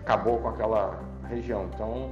[0.03, 1.67] acabou com aquela região.
[1.73, 2.11] Então,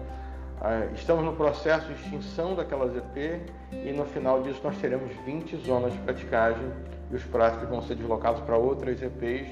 [0.62, 5.58] uh, estamos no processo de extinção daquelas EP e no final disso nós teremos 20
[5.58, 6.72] zonas de praticagem
[7.12, 9.48] e os práticos vão ser deslocados para outras EPs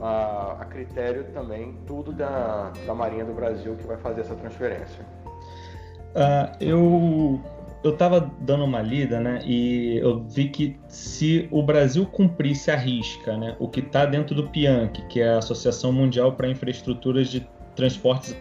[0.00, 5.04] a, a, critério também tudo da, da Marinha do Brasil que vai fazer essa transferência.
[6.14, 7.40] Uh, eu
[7.82, 12.76] eu estava dando uma lida, né, e eu vi que se o Brasil cumprisse a
[12.76, 17.28] risca, né, o que está dentro do PIANC, que é a Associação Mundial para Infraestruturas
[17.28, 18.36] de Transportes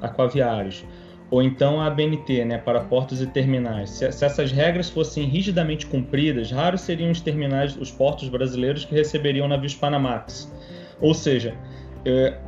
[0.00, 0.84] Aquaviários,
[1.30, 3.88] ou então a ABNT, né, para portos e terminais.
[3.88, 8.94] Se, se, essas regras fossem rigidamente cumpridas, raros seriam os terminais, os portos brasileiros que
[8.94, 10.52] receberiam navios Panamax.
[11.00, 11.56] Ou seja,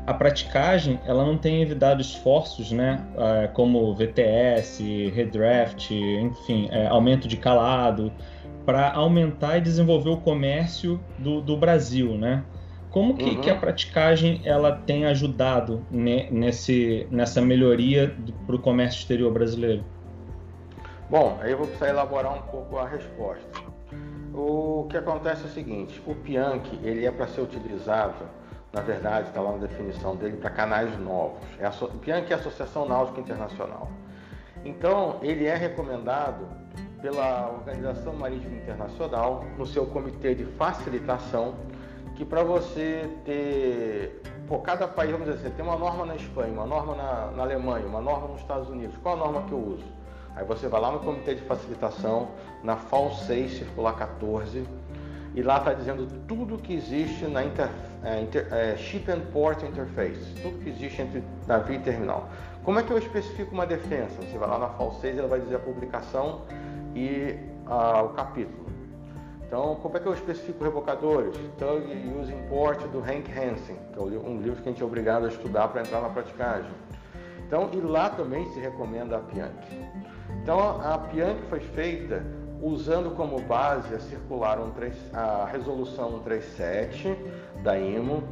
[0.07, 7.29] a praticagem ela não tem evitado esforços, né, é, como VTS, redraft, enfim, é, aumento
[7.29, 8.13] de calado,
[8.67, 12.43] para aumentar e desenvolver o comércio do, do Brasil, né?
[12.91, 13.41] Como que, uhum.
[13.41, 18.15] que, a praticagem ela tem ajudado nesse, nessa melhoria
[18.47, 19.85] para o comércio exterior brasileiro?
[21.11, 23.45] Bom, aí eu vou precisar elaborar um pouco a resposta.
[24.33, 28.25] O que acontece é o seguinte, o Pianchi ele é para ser utilizado
[28.75, 31.39] na verdade, está lá na definição dele, para canais novos.
[31.61, 33.89] É PIANC é a Associação Náutica Internacional.
[34.65, 36.49] Então, ele é recomendado
[37.01, 41.55] pela Organização Marítima Internacional no seu comitê de facilitação,
[42.17, 46.53] que para você ter, por cada país, vamos dizer, você tem uma norma na Espanha,
[46.53, 49.59] uma norma na, na Alemanha, uma norma nos Estados Unidos, qual a norma que eu
[49.59, 49.85] uso?
[50.35, 52.29] Aí você vai lá no comitê de facilitação,
[52.65, 54.67] na FAL 6, circular 14,
[55.35, 57.69] e lá está dizendo tudo que existe na inter,
[58.05, 62.29] é, inter, é, Ship and Port Interface, tudo que existe entre navio e terminal.
[62.63, 64.15] Como é que eu especifico uma defesa?
[64.21, 66.43] Você vai lá na FAL 6 ela vai dizer a publicação
[66.95, 68.65] e o capítulo.
[69.47, 71.37] Então, como é que eu especifico rebocadores?
[71.59, 71.85] Tug
[72.19, 75.29] Use Import do Hank Hansen, que é um livro que a gente é obrigado a
[75.29, 76.71] estudar para entrar na praticagem.
[77.47, 79.79] Então, e lá também se recomenda a Pianchi.
[80.43, 82.25] Então, a Pianchi foi feita
[82.65, 87.15] usando como base a circular 13, a resolução 137
[87.63, 88.25] da IMO,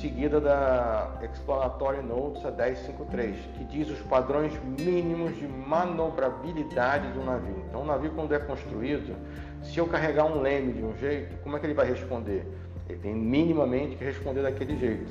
[0.00, 7.64] seguida da Explanatory Notes a 1053, que diz os padrões mínimos de manobrabilidade do navio.
[7.68, 9.16] Então, o navio, quando é construído,
[9.64, 12.46] se eu carregar um leme de um jeito, como é que ele vai responder?
[12.88, 15.10] Ele tem minimamente que responder daquele jeito.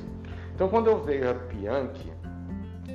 [0.55, 2.09] Então, quando eu vejo a Pianchi,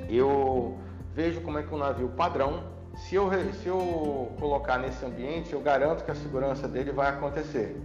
[0.09, 0.75] eu
[1.13, 2.63] vejo como é que o navio padrão
[2.97, 7.79] se eu, se eu colocar nesse ambiente, eu garanto que a segurança dele vai acontecer.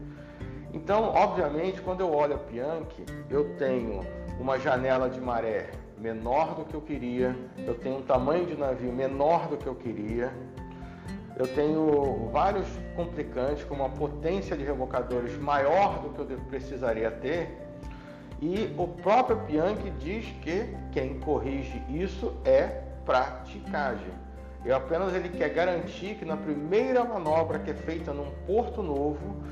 [0.72, 4.00] Então, obviamente, quando eu olho a Pianchi, eu tenho
[4.40, 8.92] uma janela de maré menor do que eu queria, eu tenho um tamanho de navio
[8.92, 10.32] menor do que eu queria,
[11.36, 17.58] eu tenho vários complicantes, como uma potência de rebocadores maior do que eu precisaria ter,
[18.40, 24.21] e o próprio Pianchi diz que quem corrige isso é praticagem.
[24.64, 29.42] Eu apenas ele quer garantir que na primeira manobra que é feita num porto novo,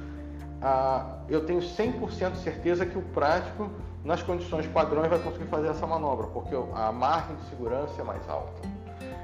[0.62, 3.70] ah, eu tenho 100% de certeza que o prático,
[4.04, 8.28] nas condições padrões, vai conseguir fazer essa manobra, porque a margem de segurança é mais
[8.28, 8.60] alta.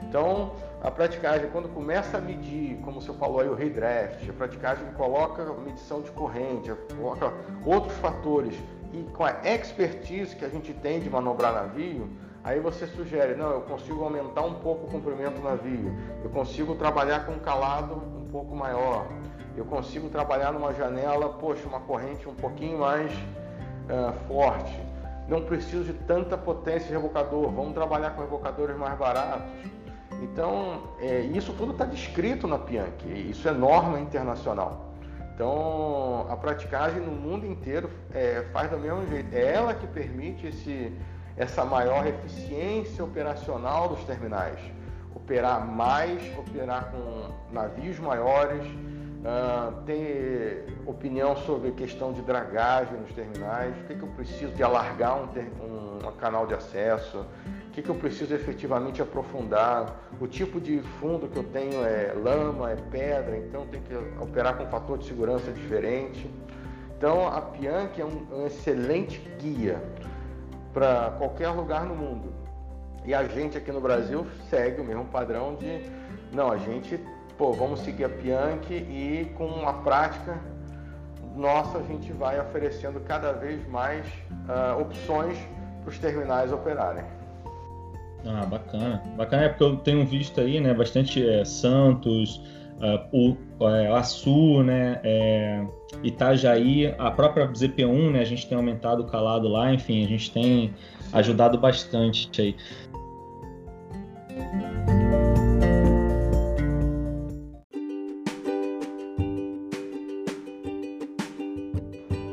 [0.03, 4.87] Então, a praticagem, quando começa a medir, como você falou aí, o redraft, a praticagem
[4.97, 7.33] coloca medição de corrente, coloca
[7.65, 8.55] outros fatores,
[8.93, 12.09] e com a expertise que a gente tem de manobrar navio,
[12.47, 16.77] Aí você sugere, não, eu consigo aumentar um pouco o comprimento do navio, eu consigo
[16.77, 19.09] trabalhar com um calado um pouco maior,
[19.57, 24.81] eu consigo trabalhar numa janela, poxa, uma corrente um pouquinho mais uh, forte.
[25.27, 29.51] Não preciso de tanta potência de rebocador, vamos trabalhar com rebocadores mais baratos.
[30.23, 34.95] Então, é, isso tudo está descrito na Pianchi, isso é norma internacional.
[35.35, 39.35] Então, a praticagem no mundo inteiro é, faz do mesmo jeito.
[39.35, 40.97] É ela que permite esse,
[41.37, 44.59] essa maior eficiência operacional dos terminais.
[45.15, 53.75] Operar mais, operar com navios maiores, uh, ter opinião sobre questão de dragagem nos terminais,
[53.81, 57.27] o que, que eu preciso de alargar um, ter, um, um canal de acesso,
[57.69, 62.15] o que, que eu preciso efetivamente aprofundar, o tipo de fundo que eu tenho é
[62.15, 66.31] lama, é pedra, então tem que operar com um fator de segurança diferente.
[66.97, 69.83] Então a Pianchi é um, um excelente guia
[70.77, 72.35] para qualquer lugar no mundo.
[73.03, 75.81] E a gente aqui no Brasil segue o mesmo padrão de
[76.31, 77.01] não, a gente,
[77.39, 80.39] pô, vamos seguir a Pianchi e com uma prática
[81.35, 85.39] nossa a gente vai oferecendo cada vez mais uh, opções
[85.81, 87.05] para os terminais operarem.
[88.27, 89.03] Ah, bacana.
[89.17, 92.37] Bacana é porque eu tenho visto aí, né, bastante é, Santos,
[92.83, 95.67] uh, o é, Açu, né, é,
[96.03, 100.31] Itajaí, a própria ZP1, né, a gente tem aumentado o calado lá, enfim, a gente
[100.31, 100.75] tem
[101.13, 102.57] ajudado bastante aí.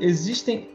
[0.01, 0.67] Existem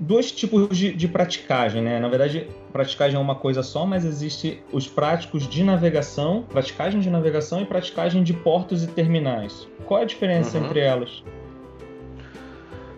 [0.00, 1.98] dois tipos de, de praticagem, né?
[1.98, 7.10] Na verdade, praticagem é uma coisa só, mas existe os práticos de navegação, praticagem de
[7.10, 9.66] navegação e praticagem de portos e terminais.
[9.86, 10.64] Qual é a diferença uhum.
[10.64, 11.22] entre elas?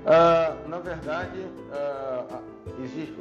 [0.04, 2.38] Uh, na verdade, uh,
[2.82, 3.16] existe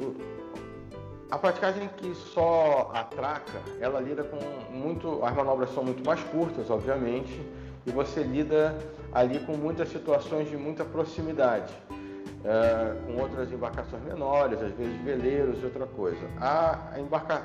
[1.30, 4.38] a praticagem que só atraca, ela lida com
[4.72, 7.40] muito, as manobras são muito mais curtas, obviamente,
[7.84, 8.76] e você lida
[9.12, 11.72] ali com muitas situações de muita proximidade
[12.46, 16.20] é, com outras embarcações menores, às vezes veleiros e outra coisa.
[16.40, 16.78] A,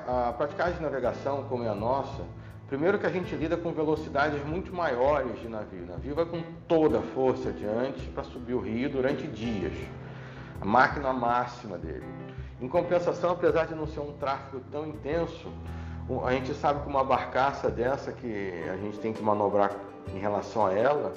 [0.05, 2.23] a, a praticagem de navegação, como é a nossa,
[2.67, 5.83] primeiro que a gente lida com velocidades muito maiores de navio.
[5.83, 9.73] O navio vai com toda a força adiante para subir o rio durante dias.
[10.61, 12.05] A máquina máxima dele.
[12.61, 15.51] Em compensação, apesar de não ser um tráfego tão intenso,
[16.23, 19.71] a gente sabe que uma barcaça dessa que a gente tem que manobrar
[20.13, 21.11] em relação a ela,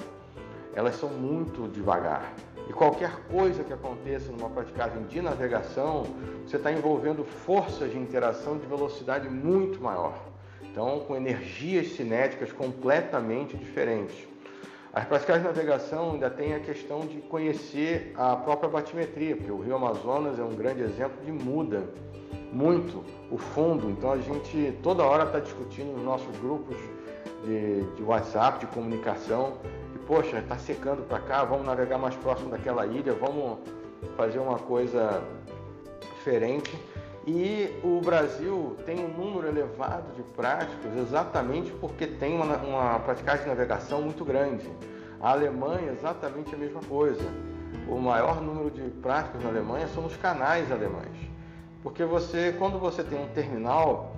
[0.73, 2.33] elas são muito devagar.
[2.67, 6.03] E qualquer coisa que aconteça numa praticagem de navegação,
[6.45, 10.17] você está envolvendo forças de interação de velocidade muito maior.
[10.63, 14.27] Então, com energias cinéticas completamente diferentes.
[14.91, 19.59] As praticagens de navegação ainda tem a questão de conhecer a própria batimetria, porque o
[19.59, 21.83] Rio Amazonas é um grande exemplo de muda
[22.51, 23.89] muito o fundo.
[23.89, 26.77] Então, a gente toda hora está discutindo nos nossos grupos
[27.45, 29.57] de, de WhatsApp, de comunicação,
[30.07, 33.59] poxa, está secando para cá, vamos navegar mais próximo daquela ilha, vamos
[34.15, 35.21] fazer uma coisa
[36.17, 36.71] diferente.
[37.27, 43.43] E o Brasil tem um número elevado de práticos exatamente porque tem uma, uma praticagem
[43.43, 44.69] de navegação muito grande.
[45.19, 47.23] A Alemanha, exatamente a mesma coisa.
[47.87, 51.17] O maior número de práticos na Alemanha são nos canais alemães.
[51.81, 54.14] Porque você, quando você tem um terminal,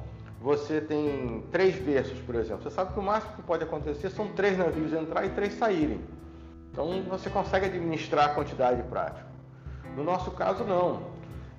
[0.48, 2.64] você tem três berços, por exemplo.
[2.64, 6.00] Você sabe que o máximo que pode acontecer são três navios entrar e três saírem.
[6.72, 9.28] Então você consegue administrar a quantidade de prático.
[9.98, 11.02] No nosso caso, não.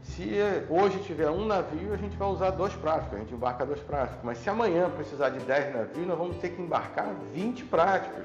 [0.03, 0.26] Se
[0.70, 4.20] hoje tiver um navio, a gente vai usar dois práticos, a gente embarca dois práticos.
[4.22, 8.24] Mas se amanhã precisar de 10 navios, nós vamos ter que embarcar 20 práticos.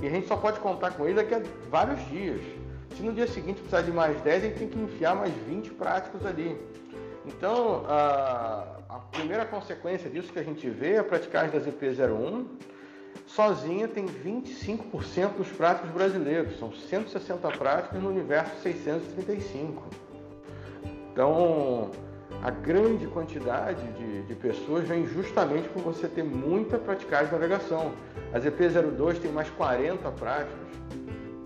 [0.00, 2.40] E a gente só pode contar com ele daqui a vários dias.
[2.96, 5.72] Se no dia seguinte precisar de mais 10, a gente tem que enfiar mais 20
[5.72, 6.58] práticos ali.
[7.36, 12.46] Então, a, a primeira consequência disso que a gente vê é a praticagem da ZP01
[13.26, 19.84] sozinha tem 25% dos práticos brasileiros, são 160 práticos no universo 635.
[21.12, 21.90] Então,
[22.42, 27.92] a grande quantidade de, de, pessoas vem justamente por você ter muita praticagem de navegação.
[28.32, 30.70] A ZP02 tem mais 40 práticos.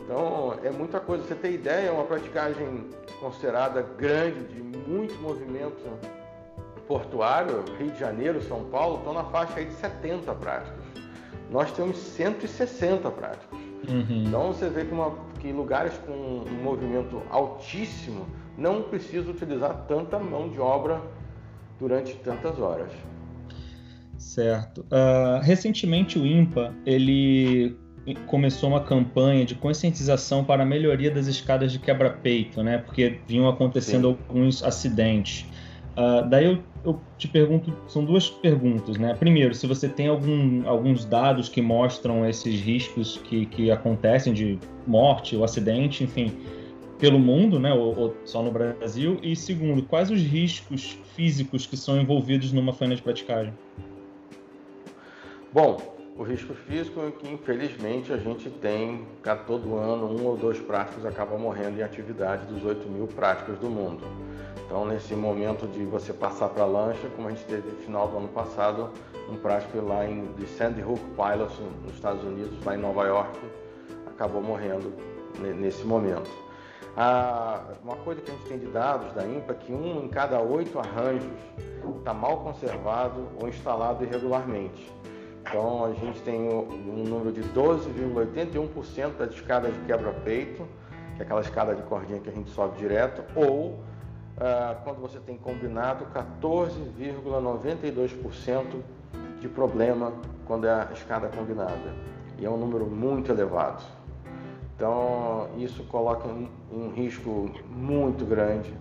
[0.05, 1.25] Então, é muita coisa.
[1.25, 2.87] Você tem ideia, é uma praticagem
[3.21, 5.83] considerada grande, de muito movimento
[6.87, 10.85] portuário, Rio de Janeiro, São Paulo, estão na faixa aí de 70 práticos.
[11.51, 13.59] Nós temos 160 práticos.
[13.89, 14.25] Uhum.
[14.27, 18.27] Então você vê que, uma, que lugares com um movimento altíssimo
[18.57, 21.01] não precisam utilizar tanta mão de obra
[21.79, 22.91] durante tantas horas.
[24.17, 24.83] Certo.
[24.83, 27.77] Uh, recentemente o IMPA ele
[28.27, 32.79] começou uma campanha de conscientização para a melhoria das escadas de quebra-peito, né?
[32.79, 34.19] Porque vinham acontecendo Sim.
[34.29, 35.47] alguns acidentes.
[35.97, 39.15] Uh, daí eu, eu, te pergunto, são duas perguntas, né?
[39.15, 44.59] Primeiro, se você tem algum, alguns dados que mostram esses riscos que, que acontecem de
[44.87, 46.33] morte ou acidente, enfim,
[46.99, 47.73] pelo mundo, né?
[47.73, 49.19] Ou, ou só no Brasil.
[49.23, 53.55] E segundo, quais os riscos físicos que são envolvidos numa faina de praticagem?
[55.53, 60.37] Bom, o risco físico é que, infelizmente, a gente tem, a todo ano, um ou
[60.37, 64.05] dois práticos acabam morrendo em atividade dos 8 mil práticos do mundo.
[64.65, 68.09] Então, nesse momento de você passar para a lancha, como a gente teve no final
[68.09, 68.91] do ano passado,
[69.29, 73.37] um prático lá em, de Sandy Hook Pilots, nos Estados Unidos, lá em Nova York,
[74.07, 74.93] acabou morrendo
[75.59, 76.31] nesse momento.
[76.97, 80.09] Ah, uma coisa que a gente tem de dados da IMPA é que um em
[80.09, 81.27] cada oito arranjos
[81.99, 84.93] está mal conservado ou instalado irregularmente.
[85.47, 90.67] Então a gente tem um número de 12,81% das escadas de quebra-peito,
[91.17, 93.79] que é aquela escada de cordinha que a gente sobe direto, ou
[94.39, 98.81] ah, quando você tem combinado 14,92%
[99.39, 100.15] de problema
[100.47, 101.95] quando é a escada combinada.
[102.39, 103.85] E é um número muito elevado.
[104.75, 106.49] Então isso coloca um
[106.95, 108.73] risco muito grande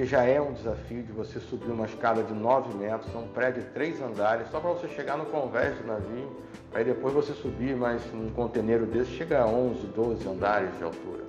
[0.00, 3.62] que já é um desafio de você subir uma escada de 9 metros, um prédio
[3.62, 6.40] de 3 andares, só para você chegar no convés do navio,
[6.72, 11.22] aí depois você subir mais um conteneiro desse, chega a 11, 12 andares de altura.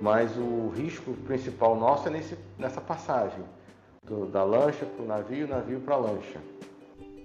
[0.00, 3.44] Mas o risco principal nosso é nesse, nessa passagem,
[4.04, 6.38] do, da lancha para o navio, navio para a lancha.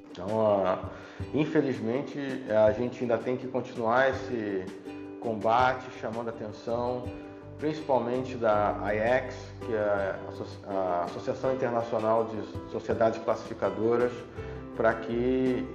[0.10, 0.90] Então,
[1.36, 2.18] infelizmente,
[2.66, 4.66] a gente ainda tem que continuar esse
[5.22, 7.04] combate, chamando atenção,
[7.60, 9.36] principalmente da IEX,
[9.66, 10.16] que é
[10.68, 14.12] a Associação Internacional de Sociedades Classificadoras,
[14.76, 15.66] para que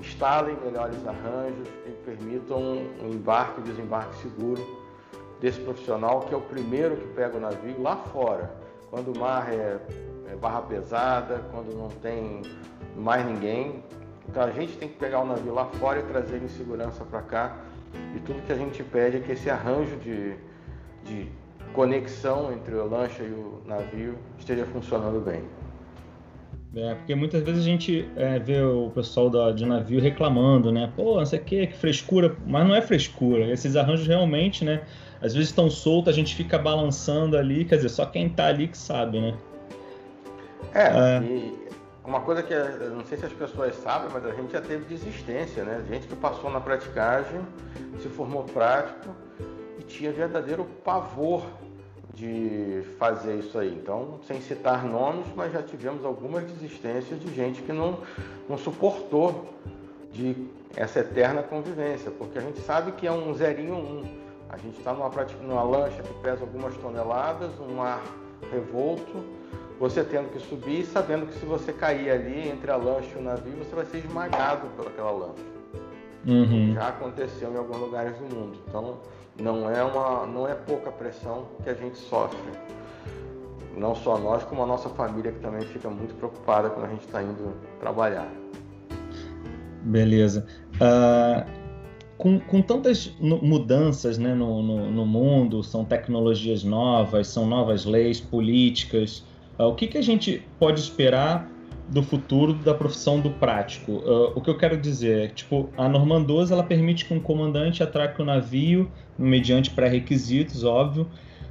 [0.00, 2.60] instalem melhores arranjos e permitam
[3.02, 4.64] um embarque e desembarque seguro
[5.40, 8.50] desse profissional, que é o primeiro que pega o navio lá fora,
[8.90, 9.78] quando o mar é,
[10.30, 12.42] é barra pesada, quando não tem
[12.96, 13.82] mais ninguém.
[14.28, 17.04] Então a gente tem que pegar o navio lá fora e trazer ele em segurança
[17.04, 17.56] para cá.
[18.14, 20.36] E tudo que a gente pede é que esse arranjo de,
[21.08, 21.28] de
[21.72, 25.42] conexão entre a lancha e o navio esteja funcionando bem.
[26.76, 30.92] É, porque muitas vezes a gente é, vê o pessoal da, de navio reclamando, né?
[30.94, 32.36] Pô, não sei o que, que frescura.
[32.46, 33.50] Mas não é frescura.
[33.50, 34.82] Esses arranjos realmente, né?
[35.22, 37.64] Às vezes estão soltos, a gente fica balançando ali.
[37.64, 39.34] Quer dizer, só quem tá ali que sabe, né?
[40.74, 41.22] É, é.
[41.22, 41.68] e
[42.04, 44.84] uma coisa que eu não sei se as pessoas sabem, mas a gente já teve
[44.84, 45.82] desistência, né?
[45.88, 47.40] Gente que passou na praticagem,
[47.98, 49.14] se formou prático
[49.88, 51.42] tinha verdadeiro pavor
[52.14, 53.72] de fazer isso aí.
[53.74, 57.98] Então, sem citar nomes, mas já tivemos algumas desistências de gente que não,
[58.48, 59.54] não suportou
[60.12, 64.04] de essa eterna convivência, porque a gente sabe que é um zerinho um.
[64.48, 65.10] A gente está numa,
[65.42, 68.02] numa lancha que pesa algumas toneladas, um ar
[68.50, 69.22] revolto,
[69.78, 73.22] você tendo que subir, sabendo que se você cair ali entre a lancha e o
[73.22, 75.58] navio, você vai ser esmagado pelaquela lancha.
[76.26, 76.74] Uhum.
[76.74, 78.58] Já aconteceu em alguns lugares do mundo.
[78.66, 78.98] Então,
[79.40, 82.38] não é, uma, não é pouca pressão que a gente sofre.
[83.76, 87.06] Não só nós, como a nossa família, que também fica muito preocupada quando a gente
[87.06, 88.28] está indo trabalhar.
[89.82, 90.46] Beleza.
[90.74, 91.48] Uh,
[92.16, 98.20] com, com, tantas mudanças né, no, no, no, mundo, são tecnologias novas, são novas leis,
[98.20, 99.24] políticas,
[99.56, 101.48] uh, o que, que a gente pode esperar
[101.88, 103.92] do futuro da profissão do prático.
[103.92, 107.20] Uh, o que eu quero dizer é, tipo, a Norman 12 ela permite que um
[107.20, 111.08] comandante atraque o navio mediante pré-requisitos, óbvio.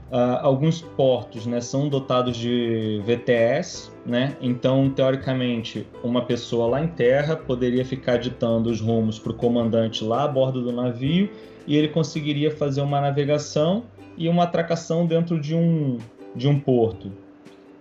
[0.09, 4.37] Uh, alguns portos né, são dotados de VTS, né?
[4.39, 10.05] então, teoricamente, uma pessoa lá em terra poderia ficar ditando os rumos para o comandante
[10.05, 11.29] lá a bordo do navio
[11.65, 13.83] e ele conseguiria fazer uma navegação
[14.17, 15.97] e uma atracação dentro de um,
[16.33, 17.11] de um porto.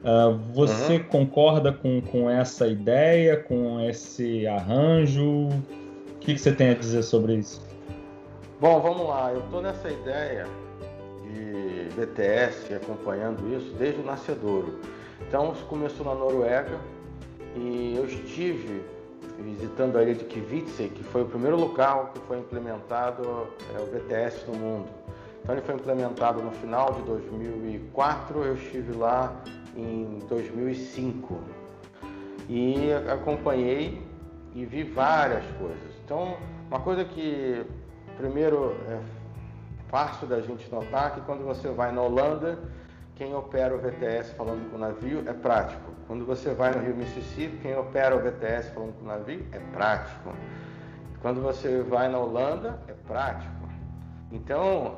[0.03, 1.05] Uh, você uhum.
[1.05, 5.49] concorda com, com essa ideia, com esse arranjo?
[5.49, 7.61] O que, que você tem a dizer sobre isso?
[8.61, 9.33] Bom, vamos lá.
[9.33, 10.47] Eu estou nessa ideia
[11.25, 14.81] de BTS acompanhando isso desde o nascedouro.
[15.27, 16.79] Então, isso começou na Noruega
[17.55, 18.83] e eu estive
[19.39, 23.87] visitando a ilha de Kvitsøy, que foi o primeiro local que foi implementado é, o
[23.87, 24.89] BTS no mundo.
[25.43, 28.43] Então, ele foi implementado no final de 2004.
[28.43, 29.33] Eu estive lá
[29.77, 31.39] em 2005
[32.49, 34.03] e acompanhei
[34.55, 35.95] e vi várias coisas.
[36.05, 36.37] Então,
[36.69, 37.65] uma coisa que
[38.17, 38.99] primeiro é
[39.89, 42.59] fácil da gente notar que quando você vai na Holanda,
[43.15, 45.91] quem opera o VTS falando com o navio é prático.
[46.07, 49.59] Quando você vai no Rio Mississippi, quem opera o VTS falando com o navio é
[49.73, 50.33] prático.
[51.21, 53.56] Quando você vai na Holanda, é prático.
[54.37, 54.97] Então,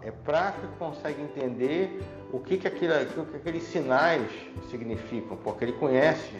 [0.00, 2.02] é prático que consegue entender
[2.32, 4.30] o que, que, o que aqueles sinais
[4.70, 6.34] significam, porque ele conhece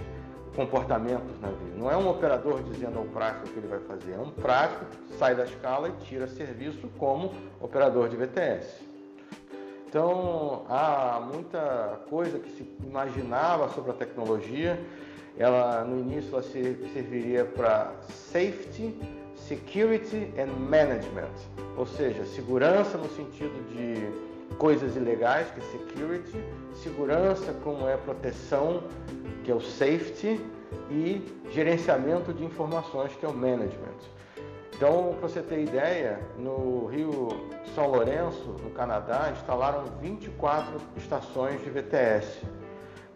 [0.48, 1.76] o comportamento dos navios.
[1.76, 4.86] Não é um operador dizendo ao prático o que ele vai fazer, é um prático
[4.86, 8.82] que sai da escala e tira serviço como operador de VTS.
[9.86, 14.80] Então, há muita coisa que se imaginava sobre a tecnologia.
[15.36, 18.94] Ela, no início, ela serviria para safety,
[19.52, 21.34] security and management,
[21.76, 26.42] ou seja, segurança no sentido de coisas ilegais, que é security,
[26.74, 28.82] segurança como é proteção,
[29.44, 30.40] que é o safety,
[30.90, 34.00] e gerenciamento de informações, que é o management.
[34.74, 37.28] Então, para você ter ideia, no Rio
[37.74, 42.40] São Lourenço, no Canadá, instalaram 24 estações de VTS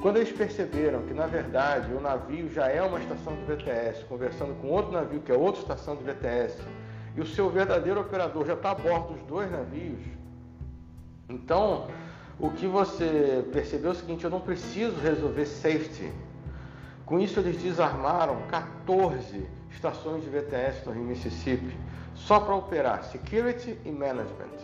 [0.01, 4.55] quando eles perceberam que, na verdade, o navio já é uma estação de VTS, conversando
[4.61, 6.62] com outro navio que é outra estação de VTS,
[7.16, 10.01] e o seu verdadeiro operador já está a bordo dos dois navios,
[11.28, 11.88] então
[12.38, 16.12] o que você percebeu é o seguinte: eu não preciso resolver safety.
[17.05, 21.76] Com isso, eles desarmaram 14 estações de VTS no Rio Mississippi,
[22.14, 24.57] só para operar security e management.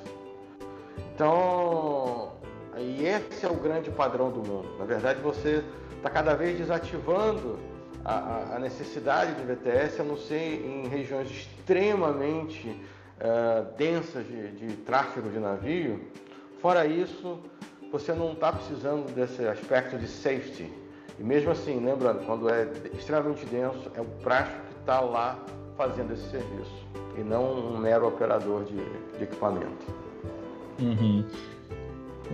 [1.14, 2.32] Então,
[2.78, 4.68] e esse é o grande padrão do mundo.
[4.78, 5.62] Na verdade, você
[5.96, 7.58] está cada vez desativando
[8.04, 14.76] a, a, necessidade de VTS, a não ser em regiões extremamente uh, densas de, de
[14.78, 16.00] tráfego de navio.
[16.60, 17.38] Fora isso,
[17.90, 20.72] você não está precisando desse aspecto de safety.
[21.18, 25.38] E mesmo assim, lembrando, quando é extremamente denso, é o prático que está lá
[25.76, 28.76] fazendo esse serviço e não um mero operador de,
[29.16, 29.86] de equipamento.
[30.80, 31.24] Uhum.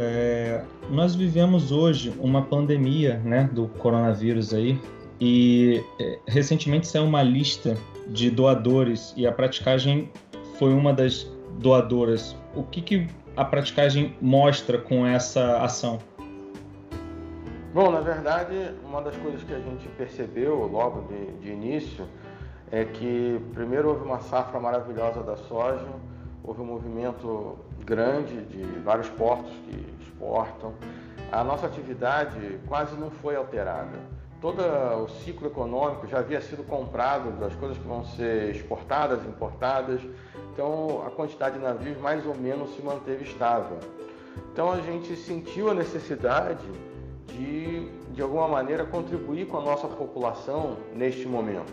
[0.00, 4.80] É, nós vivemos hoje uma pandemia né, do coronavírus aí
[5.20, 7.76] e é, recentemente saiu uma lista
[8.06, 10.08] de doadores e a praticagem
[10.56, 11.24] foi uma das
[11.58, 12.36] doadoras.
[12.54, 15.98] O que, que a praticagem mostra com essa ação?
[17.74, 22.06] Bom, na verdade, uma das coisas que a gente percebeu logo de, de início
[22.70, 25.88] é que primeiro houve uma safra maravilhosa da soja,
[26.44, 27.58] houve um movimento
[27.88, 30.74] grande de vários portos que exportam.
[31.32, 33.98] A nossa atividade quase não foi alterada.
[34.40, 34.62] Todo
[35.02, 40.00] o ciclo econômico já havia sido comprado das coisas que vão ser exportadas, importadas.
[40.52, 43.78] Então a quantidade de navios mais ou menos se manteve estável.
[44.52, 46.64] Então a gente sentiu a necessidade
[47.26, 51.72] de, de alguma maneira, contribuir com a nossa população neste momento,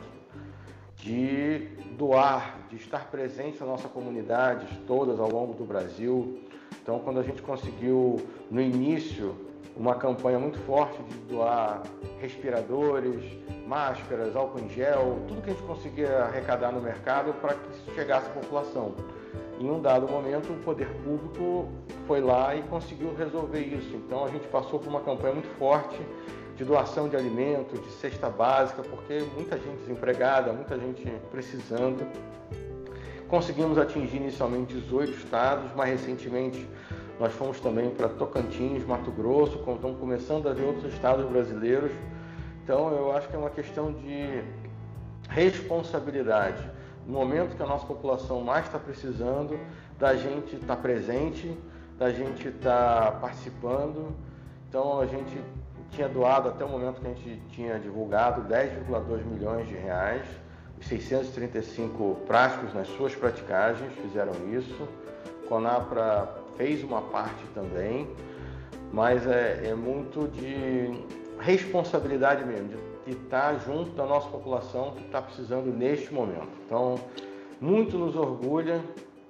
[1.05, 6.39] de doar, de estar presente nas nossas comunidades todas ao longo do Brasil.
[6.81, 9.35] Então, quando a gente conseguiu no início
[9.77, 11.83] uma campanha muito forte de doar
[12.19, 13.23] respiradores,
[13.67, 18.25] máscaras, álcool em gel, tudo que a gente conseguia arrecadar no mercado para que chegasse
[18.27, 18.95] à população.
[19.59, 21.69] Em um dado momento, o poder público
[22.07, 23.95] foi lá e conseguiu resolver isso.
[23.95, 25.99] Então, a gente passou por uma campanha muito forte
[26.55, 32.05] de doação de alimentos, de cesta básica, porque muita gente desempregada, muita gente precisando.
[33.27, 36.67] Conseguimos atingir inicialmente 18 estados, mais recentemente
[37.19, 41.91] nós fomos também para Tocantins, Mato Grosso, estamos começando a ver outros estados brasileiros.
[42.63, 44.43] Então eu acho que é uma questão de
[45.29, 46.61] responsabilidade.
[47.05, 49.59] No momento que a nossa população mais está precisando,
[49.97, 51.57] da gente estar tá presente,
[51.97, 54.13] da gente estar tá participando.
[54.67, 55.39] Então a gente
[55.91, 60.25] tinha doado até o momento que a gente tinha divulgado 10,2 milhões de reais.
[60.79, 64.87] Os 635 práticos nas suas praticagens fizeram isso.
[65.47, 66.27] Conapra
[66.57, 68.07] fez uma parte também,
[68.91, 71.03] mas é, é muito de
[71.39, 72.69] responsabilidade mesmo,
[73.05, 76.49] de estar junto da nossa população que está precisando neste momento.
[76.65, 76.95] Então,
[77.59, 78.81] muito nos orgulha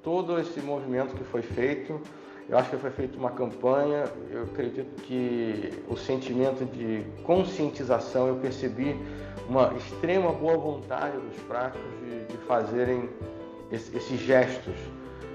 [0.04, 2.00] todo esse movimento que foi feito.
[2.48, 8.36] Eu acho que foi feita uma campanha, eu acredito que o sentimento de conscientização, eu
[8.36, 8.96] percebi
[9.50, 13.10] uma extrema boa vontade dos práticos de, de fazerem
[13.72, 14.76] esse, esses gestos.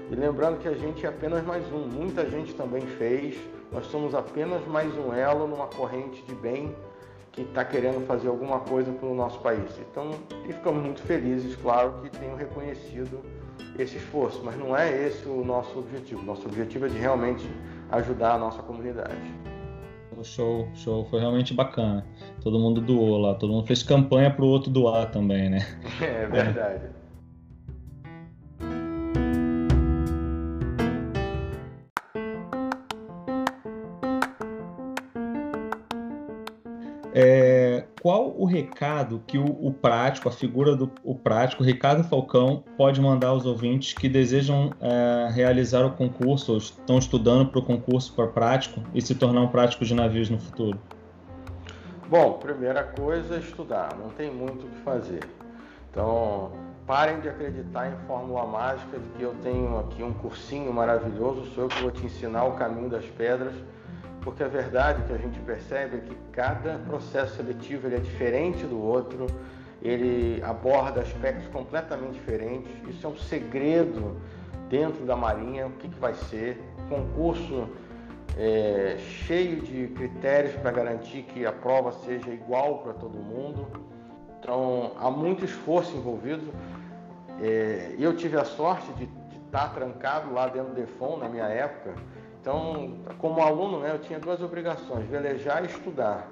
[0.09, 3.37] E lembrando que a gente é apenas mais um, muita gente também fez,
[3.71, 6.73] nós somos apenas mais um elo numa corrente de bem
[7.31, 9.79] que está querendo fazer alguma coisa pelo nosso país.
[9.79, 10.11] Então,
[10.47, 13.21] e ficamos muito felizes, claro, que tenham reconhecido
[13.77, 16.21] esse esforço, mas não é esse o nosso objetivo.
[16.23, 17.47] Nosso objetivo é de realmente
[17.91, 19.15] ajudar a nossa comunidade.
[20.23, 22.05] Show, show, foi realmente bacana.
[22.43, 25.59] Todo mundo doou lá, todo mundo fez campanha para o outro doar também, né?
[25.99, 26.85] É verdade.
[26.85, 27.00] É,
[38.41, 40.87] o recado que o, o, prático, a figura do
[41.23, 46.97] prático, Ricardo Falcão, pode mandar aos ouvintes que desejam é, realizar o concurso ou estão
[46.97, 50.79] estudando para o concurso para prático e se tornar um prático de navios no futuro?
[52.09, 55.19] Bom, primeira coisa é estudar, não tem muito o que fazer.
[55.91, 56.51] Então,
[56.87, 61.65] parem de acreditar em fórmula mágica de que eu tenho aqui um cursinho maravilhoso, sou
[61.65, 63.53] eu que vou te ensinar o caminho das pedras
[64.21, 68.65] porque a verdade que a gente percebe é que cada processo seletivo ele é diferente
[68.65, 69.27] do outro,
[69.81, 72.71] ele aborda aspectos completamente diferentes.
[72.87, 74.21] Isso é um segredo
[74.69, 76.61] dentro da Marinha, o que, que vai ser.
[76.87, 77.67] Concurso
[78.37, 83.67] é, cheio de critérios para garantir que a prova seja igual para todo mundo.
[84.39, 86.53] Então, há muito esforço envolvido.
[87.41, 89.09] É, eu tive a sorte de,
[89.45, 91.93] estar trancado lá dentro do DEFON na minha época
[92.41, 96.27] então, como aluno, né, eu tinha duas obrigações: velejar e estudar.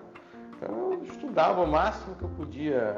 [0.58, 2.98] Então, eu estudava o máximo que eu podia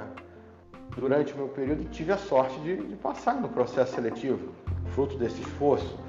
[0.95, 4.53] durante o meu período e tive a sorte de, de passar no processo seletivo,
[4.93, 5.99] fruto desse esforço.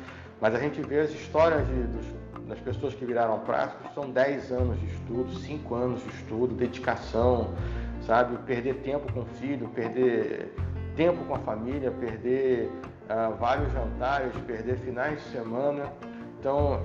[0.40, 2.06] Mas a gente vê as histórias de, dos,
[2.48, 7.52] das pessoas que viraram práticos, são 10 anos de estudo, 5 anos de estudo, dedicação,
[8.06, 8.36] sabe?
[8.44, 10.54] Perder tempo com o filho, perder
[10.96, 12.70] tempo com a família, perder
[13.10, 15.92] uh, vários jantares, perder finais de semana.
[16.42, 16.80] Então,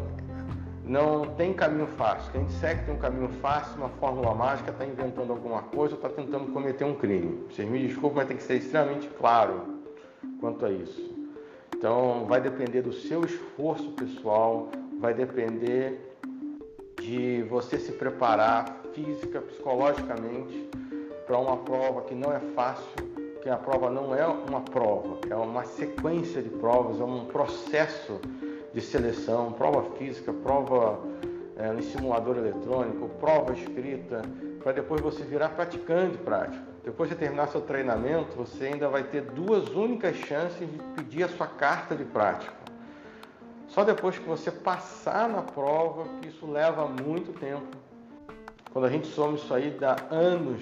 [0.85, 2.31] não tem caminho fácil.
[2.31, 5.99] Quem disser que tem um caminho fácil, uma fórmula mágica, está inventando alguma coisa ou
[5.99, 7.43] está tentando cometer um crime.
[7.49, 9.79] Vocês me desculpem, mas tem que ser extremamente claro
[10.39, 11.11] quanto a isso.
[11.75, 16.15] Então, vai depender do seu esforço pessoal, vai depender
[17.01, 20.69] de você se preparar física, psicologicamente
[21.25, 22.93] para uma prova que não é fácil,
[23.41, 28.21] que a prova não é uma prova, é uma sequência de provas, é um processo
[28.77, 30.99] de seleção, prova física, prova
[31.57, 34.21] é, em simulador eletrônico, prova escrita,
[34.61, 36.63] para depois você virar praticante prático.
[36.83, 41.27] Depois de terminar seu treinamento, você ainda vai ter duas únicas chances de pedir a
[41.27, 42.53] sua carta de prática.
[43.67, 47.75] Só depois que você passar na prova, que isso leva muito tempo.
[48.71, 50.61] Quando a gente soma isso aí, dá anos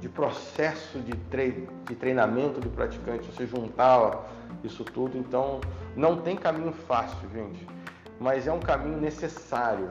[0.00, 4.24] de processo de, tre de treinamento do praticante, você juntar
[4.62, 5.16] isso tudo.
[5.16, 5.60] Então,
[5.94, 7.66] não tem caminho fácil, gente,
[8.20, 9.90] mas é um caminho necessário.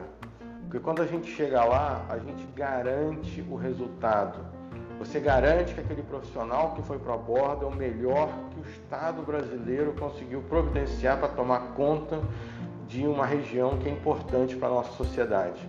[0.62, 4.38] Porque quando a gente chega lá, a gente garante o resultado.
[4.98, 8.72] Você garante que aquele profissional que foi para a borda é o melhor que o
[8.72, 12.20] Estado brasileiro conseguiu providenciar para tomar conta
[12.88, 15.60] de uma região que é importante para a nossa sociedade.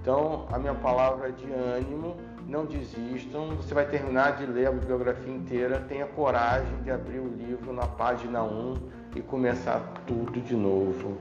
[0.00, 2.16] Então, a minha palavra é de ânimo,
[2.46, 3.56] não desistam.
[3.56, 7.86] Você vai terminar de ler a bibliografia inteira, tenha coragem de abrir o livro na
[7.86, 8.76] página 1
[9.16, 11.18] e começar tudo de novo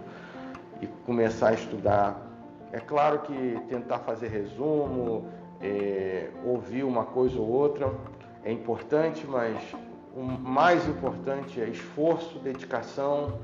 [0.81, 2.21] e começar a estudar.
[2.71, 5.29] É claro que tentar fazer resumo,
[5.61, 7.91] é, ouvir uma coisa ou outra
[8.43, 9.57] é importante, mas
[10.15, 13.39] o mais importante é esforço, dedicação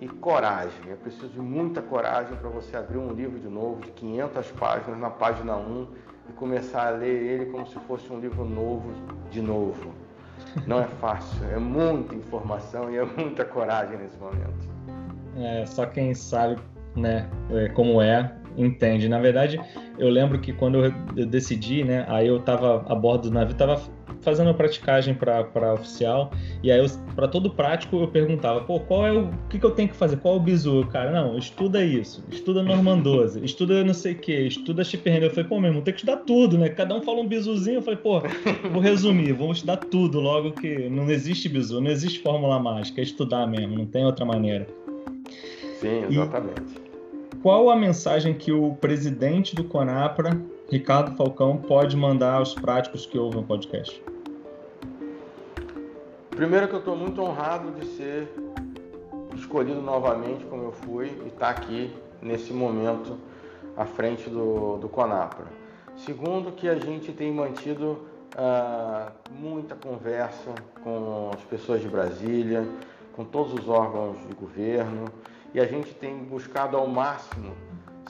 [0.00, 0.90] e coragem.
[0.90, 5.10] É preciso muita coragem para você abrir um livro de novo, de 500 páginas, na
[5.10, 5.88] página 1
[6.28, 8.92] e começar a ler ele como se fosse um livro novo
[9.30, 9.92] de novo.
[10.66, 14.68] Não é fácil, é muita informação e é muita coragem nesse momento.
[15.36, 16.60] É, só quem sabe
[16.94, 19.08] né, é, como é, entende.
[19.08, 19.60] Na verdade,
[19.98, 20.84] eu lembro que quando
[21.16, 23.80] eu decidi, né, aí eu estava a bordo do navio, estava
[24.26, 26.32] fazendo a praticagem para oficial,
[26.64, 29.70] e aí para todo prático eu perguntava, pô, qual é o, o que, que eu
[29.70, 30.16] tenho que fazer?
[30.16, 30.84] Qual é o bizu?
[30.90, 35.28] Cara, não, estuda isso, estuda Norman 12, estuda não sei o que, estuda chip handle.
[35.28, 36.68] Eu falei, pô, meu irmão, tem que estudar tudo, né?
[36.68, 38.20] Cada um fala um bizuzinho, eu falei, pô,
[38.72, 43.04] vou resumir, vamos estudar tudo logo que não existe bizu, não existe fórmula mágica, é
[43.04, 44.66] estudar mesmo, não tem outra maneira.
[45.80, 46.62] Sim, exatamente.
[46.82, 50.36] E qual a mensagem que o presidente do Conapra,
[50.68, 54.02] Ricardo Falcão, pode mandar aos práticos que ouvem o podcast?
[56.36, 58.28] Primeiro que eu estou muito honrado de ser
[59.34, 63.16] escolhido novamente, como eu fui, e estar tá aqui nesse momento
[63.74, 65.46] à frente do, do Conapra.
[65.96, 72.68] Segundo que a gente tem mantido uh, muita conversa com as pessoas de Brasília,
[73.14, 75.06] com todos os órgãos de governo,
[75.54, 77.54] e a gente tem buscado ao máximo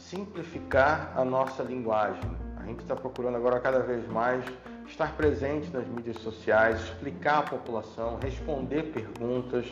[0.01, 2.29] simplificar a nossa linguagem.
[2.59, 4.45] A gente está procurando agora cada vez mais
[4.89, 9.70] estar presente nas mídias sociais, explicar à população, responder perguntas.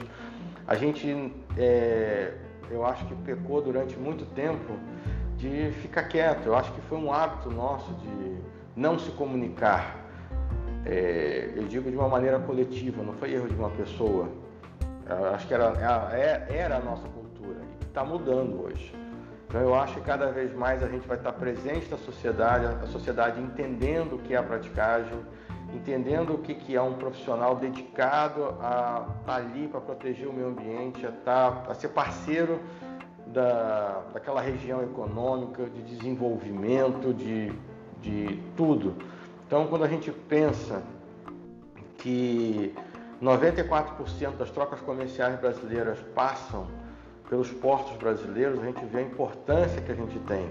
[0.66, 2.34] A gente, é,
[2.70, 4.74] eu acho que pecou durante muito tempo
[5.36, 6.46] de ficar quieto.
[6.46, 8.38] Eu acho que foi um hábito nosso de
[8.76, 10.04] não se comunicar.
[10.86, 14.28] É, eu digo de uma maneira coletiva, não foi erro de uma pessoa.
[15.08, 19.03] Eu acho que era, era, era a nossa cultura e está mudando hoje.
[19.54, 22.88] Então eu acho que cada vez mais a gente vai estar presente na sociedade, a
[22.88, 25.16] sociedade entendendo o que é a praticagem,
[25.72, 31.06] entendendo o que é um profissional dedicado a estar ali para proteger o meio ambiente,
[31.06, 32.58] a, estar, a ser parceiro
[33.28, 37.52] da, daquela região econômica, de desenvolvimento, de,
[38.02, 38.96] de tudo.
[39.46, 40.82] Então quando a gente pensa
[41.98, 42.74] que
[43.22, 46.66] 94% das trocas comerciais brasileiras passam
[47.28, 50.48] pelos portos brasileiros, a gente vê a importância que a gente tem.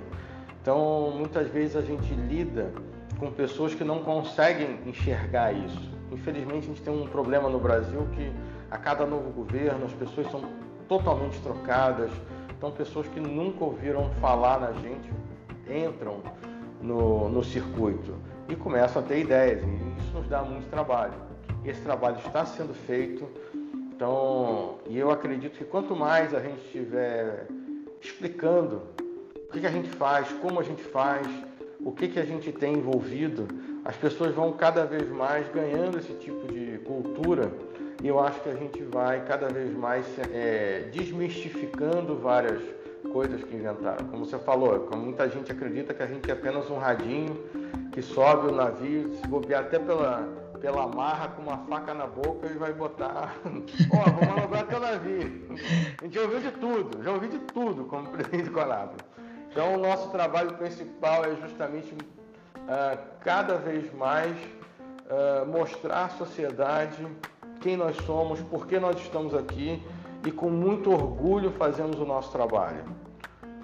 [0.61, 2.71] Então, muitas vezes a gente lida
[3.19, 5.91] com pessoas que não conseguem enxergar isso.
[6.11, 8.32] Infelizmente, a gente tem um problema no Brasil que
[8.71, 10.41] a cada novo governo as pessoas são
[10.88, 12.11] totalmente trocadas.
[12.57, 15.09] Então, pessoas que nunca ouviram falar na gente
[15.69, 16.21] entram
[16.82, 18.15] no, no circuito
[18.47, 19.61] e começam a ter ideias.
[19.63, 21.13] E isso nos dá muito trabalho.
[21.65, 23.28] Esse trabalho está sendo feito
[23.96, 27.46] então, e eu acredito que quanto mais a gente estiver
[28.02, 28.82] explicando
[29.36, 31.28] o que, que a gente faz, como a gente faz,
[31.80, 33.48] o que, que a gente tem envolvido,
[33.86, 37.52] as pessoas vão cada vez mais ganhando esse tipo de cultura
[38.02, 42.62] e eu acho que a gente vai cada vez mais é, desmistificando várias
[43.12, 44.08] coisas que inventaram.
[44.08, 47.38] Como você falou, como muita gente acredita que a gente é apenas um radinho
[47.91, 50.28] que sobe o navio, se bobear até pela
[50.64, 53.36] pela marra com uma faca na boca e vai botar.
[53.43, 55.57] Ó, oh, vou manobrar teu navio.
[55.99, 58.95] A gente já ouviu de tudo, já ouviu de tudo como presidente do Conab.
[59.51, 67.05] Então, o nosso trabalho principal é justamente uh, cada vez mais uh, mostrar à sociedade
[67.59, 69.86] quem nós somos, por que nós estamos aqui
[70.26, 72.86] e com muito orgulho fazemos o nosso trabalho.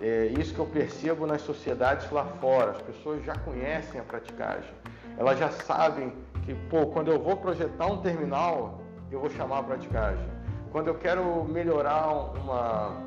[0.02, 2.72] É isso que eu percebo nas sociedades lá fora.
[2.72, 4.70] As pessoas já conhecem a praticagem,
[5.18, 6.12] elas já sabem
[6.50, 8.80] que, pô, quando eu vou projetar um terminal,
[9.12, 10.26] eu vou chamar a praticagem.
[10.72, 12.98] Quando eu quero melhorar uma,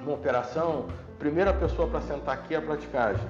[0.00, 0.86] uma operação,
[1.18, 3.26] primeira pessoa para sentar aqui é a praticagem.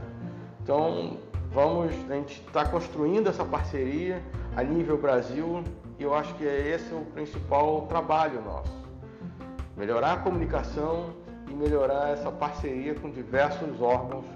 [0.62, 1.16] Então,
[1.51, 4.22] vamos, a gente está construindo essa parceria
[4.55, 5.64] a nível Brasil
[5.99, 8.76] e eu acho que é esse o principal trabalho nosso.
[9.78, 11.14] Melhorar a comunicação
[11.49, 14.26] e melhorar essa parceria com diversos órgãos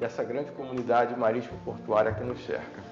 [0.00, 2.85] dessa grande comunidade marítima portuária que nos cerca.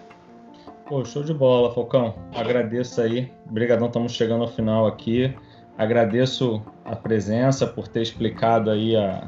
[0.86, 2.14] Pô, show de bola, Falcão.
[2.34, 3.32] Agradeço aí.
[3.48, 5.34] Obrigadão, estamos chegando ao final aqui.
[5.78, 9.26] Agradeço a presença por ter explicado aí a,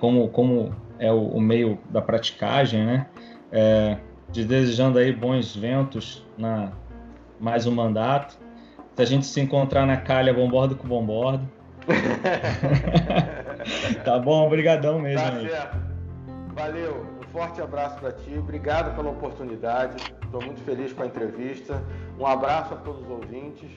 [0.00, 3.06] como, como é o, o meio da praticagem, né?
[3.52, 3.98] É,
[4.32, 6.72] desejando aí bons ventos na
[7.38, 8.38] mais um mandato.
[8.94, 11.46] Se a gente se encontrar na calha, bombordo com bombordo.
[14.02, 15.20] tá bom, obrigadão mesmo.
[15.20, 15.76] Tá certo.
[16.54, 21.82] Valeu, forte abraço para ti, obrigado pela oportunidade, estou muito feliz com a entrevista.
[22.18, 23.70] Um abraço a todos os ouvintes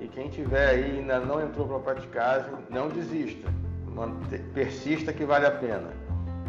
[0.00, 3.52] e quem tiver aí ainda não entrou para a praticagem, não desista,
[4.54, 5.90] persista que vale a pena,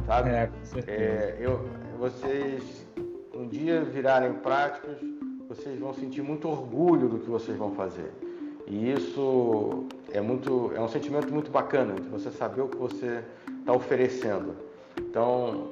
[0.05, 0.29] sabe?
[0.29, 1.01] É, com certeza.
[1.01, 2.85] É, eu, vocês
[3.33, 4.97] um dia virarem práticos,
[5.49, 8.11] vocês vão sentir muito orgulho do que vocês vão fazer.
[8.67, 13.23] E isso é muito, é um sentimento muito bacana de você saber o que você
[13.61, 14.55] está oferecendo.
[14.95, 15.69] Então,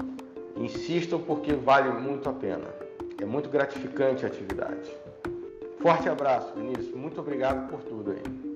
[0.59, 2.65] insistam porque vale muito a pena.
[3.21, 4.91] É muito gratificante a atividade.
[5.81, 6.93] Forte abraço, Vinícius.
[6.93, 8.48] Muito obrigado por tudo aí.